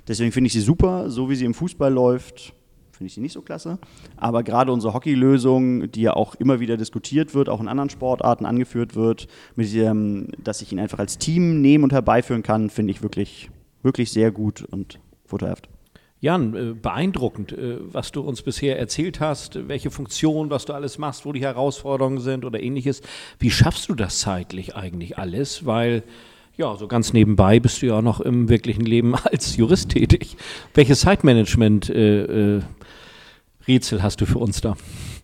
Deswegen 0.06 0.30
finde 0.30 0.46
ich 0.46 0.52
sie 0.52 0.60
super, 0.60 1.10
so 1.10 1.28
wie 1.28 1.34
sie 1.34 1.44
im 1.44 1.54
Fußball 1.54 1.92
läuft, 1.92 2.54
finde 2.92 3.06
ich 3.06 3.14
sie 3.14 3.20
nicht 3.20 3.32
so 3.32 3.42
klasse. 3.42 3.78
Aber 4.16 4.42
gerade 4.42 4.70
unsere 4.70 4.92
Hockeylösung, 4.92 5.90
die 5.90 6.02
ja 6.02 6.12
auch 6.12 6.34
immer 6.34 6.60
wieder 6.60 6.76
diskutiert 6.76 7.34
wird, 7.34 7.48
auch 7.48 7.60
in 7.60 7.68
anderen 7.68 7.90
Sportarten 7.90 8.44
angeführt 8.44 8.94
wird, 8.94 9.26
mit 9.56 9.72
dem, 9.74 10.28
dass 10.44 10.60
ich 10.60 10.70
ihn 10.70 10.78
einfach 10.78 10.98
als 10.98 11.18
Team 11.18 11.60
nehmen 11.62 11.82
und 11.82 11.92
herbeiführen 11.92 12.42
kann, 12.42 12.68
finde 12.70 12.92
ich 12.92 13.02
wirklich, 13.02 13.50
wirklich 13.82 14.12
sehr 14.12 14.30
gut 14.30 14.62
und 14.62 15.00
vorteilhaft. 15.24 15.68
Jan, 16.22 16.54
äh, 16.54 16.74
beeindruckend, 16.74 17.52
äh, 17.52 17.78
was 17.80 18.12
du 18.12 18.20
uns 18.20 18.42
bisher 18.42 18.78
erzählt 18.78 19.20
hast, 19.20 19.68
welche 19.68 19.90
Funktion, 19.90 20.50
was 20.50 20.66
du 20.66 20.74
alles 20.74 20.98
machst, 20.98 21.24
wo 21.24 21.32
die 21.32 21.40
Herausforderungen 21.40 22.20
sind 22.20 22.44
oder 22.44 22.62
ähnliches. 22.62 23.00
Wie 23.38 23.50
schaffst 23.50 23.88
du 23.88 23.94
das 23.94 24.20
zeitlich 24.20 24.76
eigentlich 24.76 25.16
alles? 25.16 25.64
Weil, 25.64 26.02
ja, 26.58 26.76
so 26.76 26.88
ganz 26.88 27.14
nebenbei 27.14 27.58
bist 27.58 27.80
du 27.80 27.86
ja 27.86 27.98
auch 27.98 28.02
noch 28.02 28.20
im 28.20 28.50
wirklichen 28.50 28.84
Leben 28.84 29.14
als 29.24 29.56
Jurist 29.56 29.88
tätig. 29.90 30.36
Welches 30.74 31.00
Zeitmanagement-Rätsel 31.00 32.68
äh, 33.98 34.02
hast 34.02 34.20
du 34.20 34.26
für 34.26 34.38
uns 34.38 34.60
da? 34.60 34.76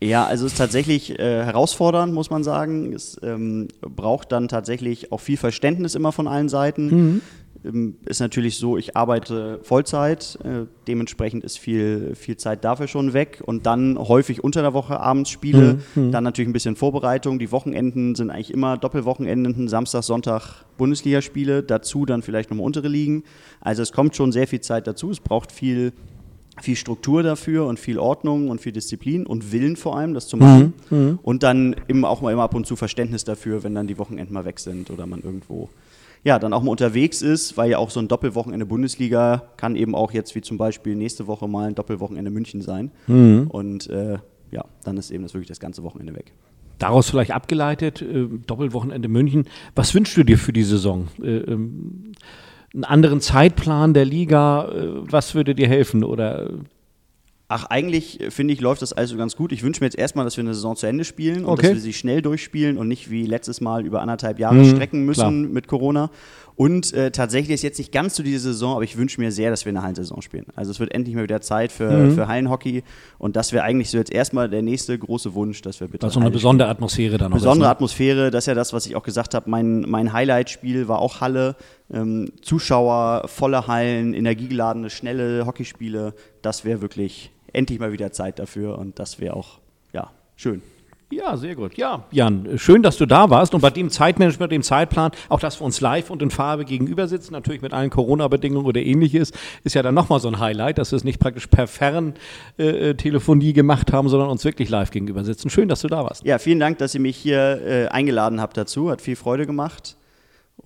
Ja, 0.02 0.24
also 0.24 0.46
es 0.46 0.52
ist 0.52 0.58
tatsächlich 0.58 1.18
äh, 1.18 1.44
herausfordernd, 1.44 2.14
muss 2.14 2.30
man 2.30 2.42
sagen. 2.42 2.94
Es 2.94 3.20
ähm, 3.22 3.68
braucht 3.80 4.32
dann 4.32 4.48
tatsächlich 4.48 5.12
auch 5.12 5.20
viel 5.20 5.36
Verständnis 5.36 5.94
immer 5.94 6.12
von 6.12 6.26
allen 6.26 6.48
Seiten. 6.48 6.86
Mhm. 6.86 7.20
Ähm, 7.66 7.96
ist 8.06 8.20
natürlich 8.20 8.58
so, 8.58 8.76
ich 8.76 8.96
arbeite 8.96 9.60
Vollzeit, 9.62 10.38
äh, 10.44 10.66
dementsprechend 10.86 11.44
ist 11.44 11.58
viel, 11.58 12.14
viel 12.14 12.36
Zeit 12.36 12.64
dafür 12.64 12.86
schon 12.86 13.12
weg 13.12 13.42
und 13.44 13.66
dann 13.66 13.98
häufig 13.98 14.42
unter 14.44 14.62
der 14.62 14.74
Woche 14.74 15.00
abends 15.00 15.30
Spiele, 15.30 15.80
mhm. 15.94 16.12
dann 16.12 16.24
natürlich 16.24 16.48
ein 16.48 16.52
bisschen 16.52 16.76
Vorbereitung. 16.76 17.38
Die 17.38 17.52
Wochenenden 17.52 18.14
sind 18.14 18.30
eigentlich 18.30 18.52
immer 18.52 18.76
Doppelwochenenden, 18.76 19.68
Samstag, 19.68 20.02
Sonntag 20.02 20.64
Bundesligaspiele, 20.78 21.62
dazu 21.62 22.06
dann 22.06 22.22
vielleicht 22.22 22.50
nochmal 22.50 22.66
untere 22.66 22.88
Ligen. 22.88 23.24
Also 23.60 23.82
es 23.82 23.92
kommt 23.92 24.16
schon 24.16 24.32
sehr 24.32 24.46
viel 24.46 24.60
Zeit 24.60 24.86
dazu, 24.86 25.10
es 25.10 25.20
braucht 25.20 25.52
viel 25.52 25.92
viel 26.60 26.76
Struktur 26.76 27.22
dafür 27.22 27.66
und 27.66 27.78
viel 27.78 27.98
Ordnung 27.98 28.48
und 28.48 28.62
viel 28.62 28.72
Disziplin 28.72 29.26
und 29.26 29.52
Willen 29.52 29.76
vor 29.76 29.96
allem, 29.96 30.14
das 30.14 30.26
zu 30.26 30.36
machen. 30.36 30.72
Mhm, 30.88 30.98
mhm. 30.98 31.18
und 31.22 31.42
dann 31.42 31.76
immer 31.86 32.08
auch 32.08 32.22
mal 32.22 32.32
immer 32.32 32.44
ab 32.44 32.54
und 32.54 32.66
zu 32.66 32.76
Verständnis 32.76 33.24
dafür, 33.24 33.62
wenn 33.62 33.74
dann 33.74 33.86
die 33.86 33.98
Wochenenden 33.98 34.32
mal 34.32 34.44
weg 34.44 34.58
sind 34.58 34.90
oder 34.90 35.06
man 35.06 35.20
irgendwo 35.20 35.68
ja, 36.26 36.40
dann 36.40 36.52
auch 36.52 36.62
mal 36.64 36.72
unterwegs 36.72 37.22
ist, 37.22 37.56
weil 37.56 37.70
ja 37.70 37.78
auch 37.78 37.88
so 37.88 38.00
ein 38.00 38.08
Doppelwochenende 38.08 38.66
Bundesliga 38.66 39.44
kann 39.56 39.76
eben 39.76 39.94
auch 39.94 40.10
jetzt 40.10 40.34
wie 40.34 40.40
zum 40.40 40.58
Beispiel 40.58 40.96
nächste 40.96 41.28
Woche 41.28 41.46
mal 41.46 41.68
ein 41.68 41.76
Doppelwochenende 41.76 42.32
München 42.32 42.62
sein. 42.62 42.90
Mhm. 43.06 43.46
Und 43.48 43.88
äh, 43.90 44.18
ja, 44.50 44.64
dann 44.82 44.96
ist 44.96 45.12
eben 45.12 45.22
das 45.22 45.34
wirklich 45.34 45.46
das 45.46 45.60
ganze 45.60 45.84
Wochenende 45.84 46.16
weg. 46.16 46.32
Daraus 46.80 47.08
vielleicht 47.08 47.30
abgeleitet, 47.30 48.02
äh, 48.02 48.26
Doppelwochenende 48.44 49.06
München. 49.06 49.44
Was 49.76 49.94
wünschst 49.94 50.16
du 50.16 50.24
dir 50.24 50.36
für 50.36 50.52
die 50.52 50.64
Saison? 50.64 51.06
Äh, 51.22 51.36
ähm, 51.36 52.14
einen 52.74 52.82
anderen 52.82 53.20
Zeitplan 53.20 53.94
der 53.94 54.04
Liga, 54.04 54.68
äh, 54.68 54.88
was 55.08 55.36
würde 55.36 55.54
dir 55.54 55.68
helfen? 55.68 56.02
Oder 56.02 56.50
Ach, 57.48 57.64
eigentlich 57.66 58.20
äh, 58.20 58.30
finde 58.30 58.54
ich, 58.54 58.60
läuft 58.60 58.82
das 58.82 58.92
also 58.92 59.16
ganz 59.16 59.36
gut. 59.36 59.52
Ich 59.52 59.62
wünsche 59.62 59.80
mir 59.80 59.86
jetzt 59.86 59.98
erstmal, 59.98 60.24
dass 60.24 60.36
wir 60.36 60.42
eine 60.42 60.54
Saison 60.54 60.74
zu 60.74 60.86
Ende 60.86 61.04
spielen 61.04 61.44
und 61.44 61.52
okay. 61.52 61.62
dass 61.68 61.74
wir 61.74 61.80
sie 61.80 61.92
schnell 61.92 62.20
durchspielen 62.20 62.76
und 62.76 62.88
nicht 62.88 63.10
wie 63.10 63.24
letztes 63.24 63.60
Mal 63.60 63.86
über 63.86 64.02
anderthalb 64.02 64.38
Jahre 64.38 64.56
mhm, 64.56 64.74
strecken 64.74 65.04
müssen 65.04 65.20
klar. 65.20 65.30
mit 65.30 65.68
Corona. 65.68 66.10
Und 66.56 66.94
äh, 66.94 67.10
tatsächlich 67.10 67.54
ist 67.54 67.62
jetzt 67.62 67.78
nicht 67.78 67.92
ganz 67.92 68.14
zu 68.14 68.22
so 68.22 68.24
dieser 68.24 68.40
Saison, 68.40 68.72
aber 68.72 68.82
ich 68.82 68.96
wünsche 68.96 69.20
mir 69.20 69.30
sehr, 69.30 69.50
dass 69.50 69.66
wir 69.66 69.70
eine 69.70 69.82
Hallensaison 69.82 70.22
spielen. 70.22 70.46
Also 70.56 70.70
es 70.70 70.80
wird 70.80 70.92
endlich 70.92 71.14
mal 71.14 71.22
wieder 71.22 71.42
Zeit 71.42 71.70
für, 71.70 71.90
mhm. 71.90 72.14
für 72.14 72.28
Hallenhockey 72.28 72.82
und 73.18 73.36
das 73.36 73.52
wäre 73.52 73.62
eigentlich 73.62 73.90
so 73.90 73.98
jetzt 73.98 74.10
erstmal 74.10 74.48
der 74.48 74.62
nächste 74.62 74.98
große 74.98 75.34
Wunsch, 75.34 75.60
dass 75.60 75.80
wir 75.80 75.88
bitte. 75.88 76.06
Also 76.06 76.18
eine 76.18 76.30
besondere 76.30 76.68
Atmosphäre 76.68 77.18
dann 77.18 77.32
auch. 77.32 77.36
Besondere 77.36 77.66
ist, 77.66 77.68
ne? 77.68 77.70
Atmosphäre, 77.70 78.30
das 78.30 78.44
ist 78.44 78.48
ja 78.48 78.54
das, 78.54 78.72
was 78.72 78.86
ich 78.86 78.96
auch 78.96 79.02
gesagt 79.02 79.34
habe. 79.34 79.50
Mein, 79.50 79.82
mein 79.82 80.12
Highlight-Spiel 80.14 80.88
war 80.88 80.98
auch 80.98 81.20
Halle. 81.20 81.56
Ähm, 81.92 82.32
Zuschauer, 82.40 83.24
volle 83.26 83.66
Hallen, 83.68 84.14
energiegeladene, 84.14 84.90
schnelle 84.90 85.46
Hockeyspiele. 85.46 86.14
Das 86.40 86.64
wäre 86.64 86.80
wirklich 86.80 87.30
endlich 87.56 87.80
mal 87.80 87.92
wieder 87.92 88.12
Zeit 88.12 88.38
dafür 88.38 88.78
und 88.78 88.98
das 88.98 89.18
wäre 89.20 89.34
auch, 89.34 89.58
ja, 89.92 90.10
schön. 90.36 90.62
Ja, 91.08 91.36
sehr 91.36 91.54
gut. 91.54 91.76
Ja, 91.76 92.04
Jan, 92.10 92.58
schön, 92.58 92.82
dass 92.82 92.96
du 92.96 93.06
da 93.06 93.30
warst 93.30 93.54
und 93.54 93.60
bei 93.60 93.70
dem 93.70 93.90
Zeitmanagement, 93.90 94.50
dem 94.50 94.64
Zeitplan, 94.64 95.12
auch 95.28 95.38
dass 95.38 95.60
wir 95.60 95.64
uns 95.64 95.80
live 95.80 96.10
und 96.10 96.20
in 96.20 96.30
Farbe 96.30 96.64
gegenüber 96.64 97.06
sitzen, 97.06 97.32
natürlich 97.32 97.62
mit 97.62 97.72
allen 97.72 97.90
Corona-Bedingungen 97.90 98.66
oder 98.66 98.80
ähnliches, 98.82 99.30
ist 99.62 99.76
ja 99.76 99.82
dann 99.82 99.94
nochmal 99.94 100.18
so 100.18 100.26
ein 100.26 100.40
Highlight, 100.40 100.78
dass 100.78 100.90
wir 100.90 100.96
es 100.96 101.04
nicht 101.04 101.20
praktisch 101.20 101.46
per 101.46 101.68
Ferntelefonie 101.68 103.50
äh, 103.50 103.52
gemacht 103.52 103.92
haben, 103.92 104.08
sondern 104.08 104.30
uns 104.30 104.44
wirklich 104.44 104.68
live 104.68 104.90
gegenüber 104.90 105.22
sitzen. 105.22 105.48
Schön, 105.48 105.68
dass 105.68 105.80
du 105.80 105.86
da 105.86 106.02
warst. 106.02 106.24
Ja, 106.24 106.38
vielen 106.38 106.58
Dank, 106.58 106.78
dass 106.78 106.92
ihr 106.92 107.00
mich 107.00 107.16
hier 107.16 107.60
äh, 107.64 107.86
eingeladen 107.86 108.40
habt 108.40 108.56
dazu. 108.56 108.90
Hat 108.90 109.00
viel 109.00 109.16
Freude 109.16 109.46
gemacht. 109.46 109.96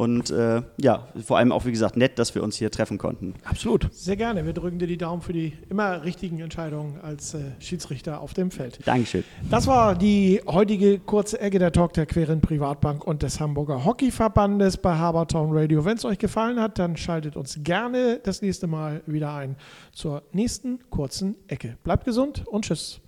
Und 0.00 0.30
äh, 0.30 0.62
ja, 0.78 1.08
vor 1.22 1.36
allem 1.36 1.52
auch, 1.52 1.66
wie 1.66 1.72
gesagt, 1.72 1.98
nett, 1.98 2.18
dass 2.18 2.34
wir 2.34 2.42
uns 2.42 2.56
hier 2.56 2.70
treffen 2.70 2.96
konnten. 2.96 3.34
Absolut. 3.44 3.86
Sehr 3.92 4.16
gerne. 4.16 4.46
Wir 4.46 4.54
drücken 4.54 4.78
dir 4.78 4.86
die 4.86 4.96
Daumen 4.96 5.20
für 5.20 5.34
die 5.34 5.52
immer 5.68 6.02
richtigen 6.04 6.40
Entscheidungen 6.40 6.98
als 7.02 7.34
äh, 7.34 7.40
Schiedsrichter 7.58 8.22
auf 8.22 8.32
dem 8.32 8.50
Feld. 8.50 8.78
Dankeschön. 8.86 9.24
Das 9.50 9.66
war 9.66 9.94
die 9.94 10.40
heutige 10.46 11.00
kurze 11.00 11.38
Ecke 11.38 11.58
der 11.58 11.70
Talk 11.70 11.92
der 11.92 12.06
Queren 12.06 12.40
Privatbank 12.40 13.06
und 13.06 13.22
des 13.22 13.40
Hamburger 13.40 13.84
Hockeyverbandes 13.84 14.78
bei 14.78 14.96
Habertown 14.96 15.50
Radio. 15.52 15.84
Wenn 15.84 15.98
es 15.98 16.06
euch 16.06 16.18
gefallen 16.18 16.58
hat, 16.58 16.78
dann 16.78 16.96
schaltet 16.96 17.36
uns 17.36 17.58
gerne 17.62 18.20
das 18.24 18.40
nächste 18.40 18.68
Mal 18.68 19.02
wieder 19.04 19.34
ein 19.34 19.54
zur 19.92 20.22
nächsten 20.32 20.78
kurzen 20.88 21.34
Ecke. 21.46 21.76
Bleibt 21.84 22.06
gesund 22.06 22.46
und 22.46 22.64
tschüss. 22.64 23.02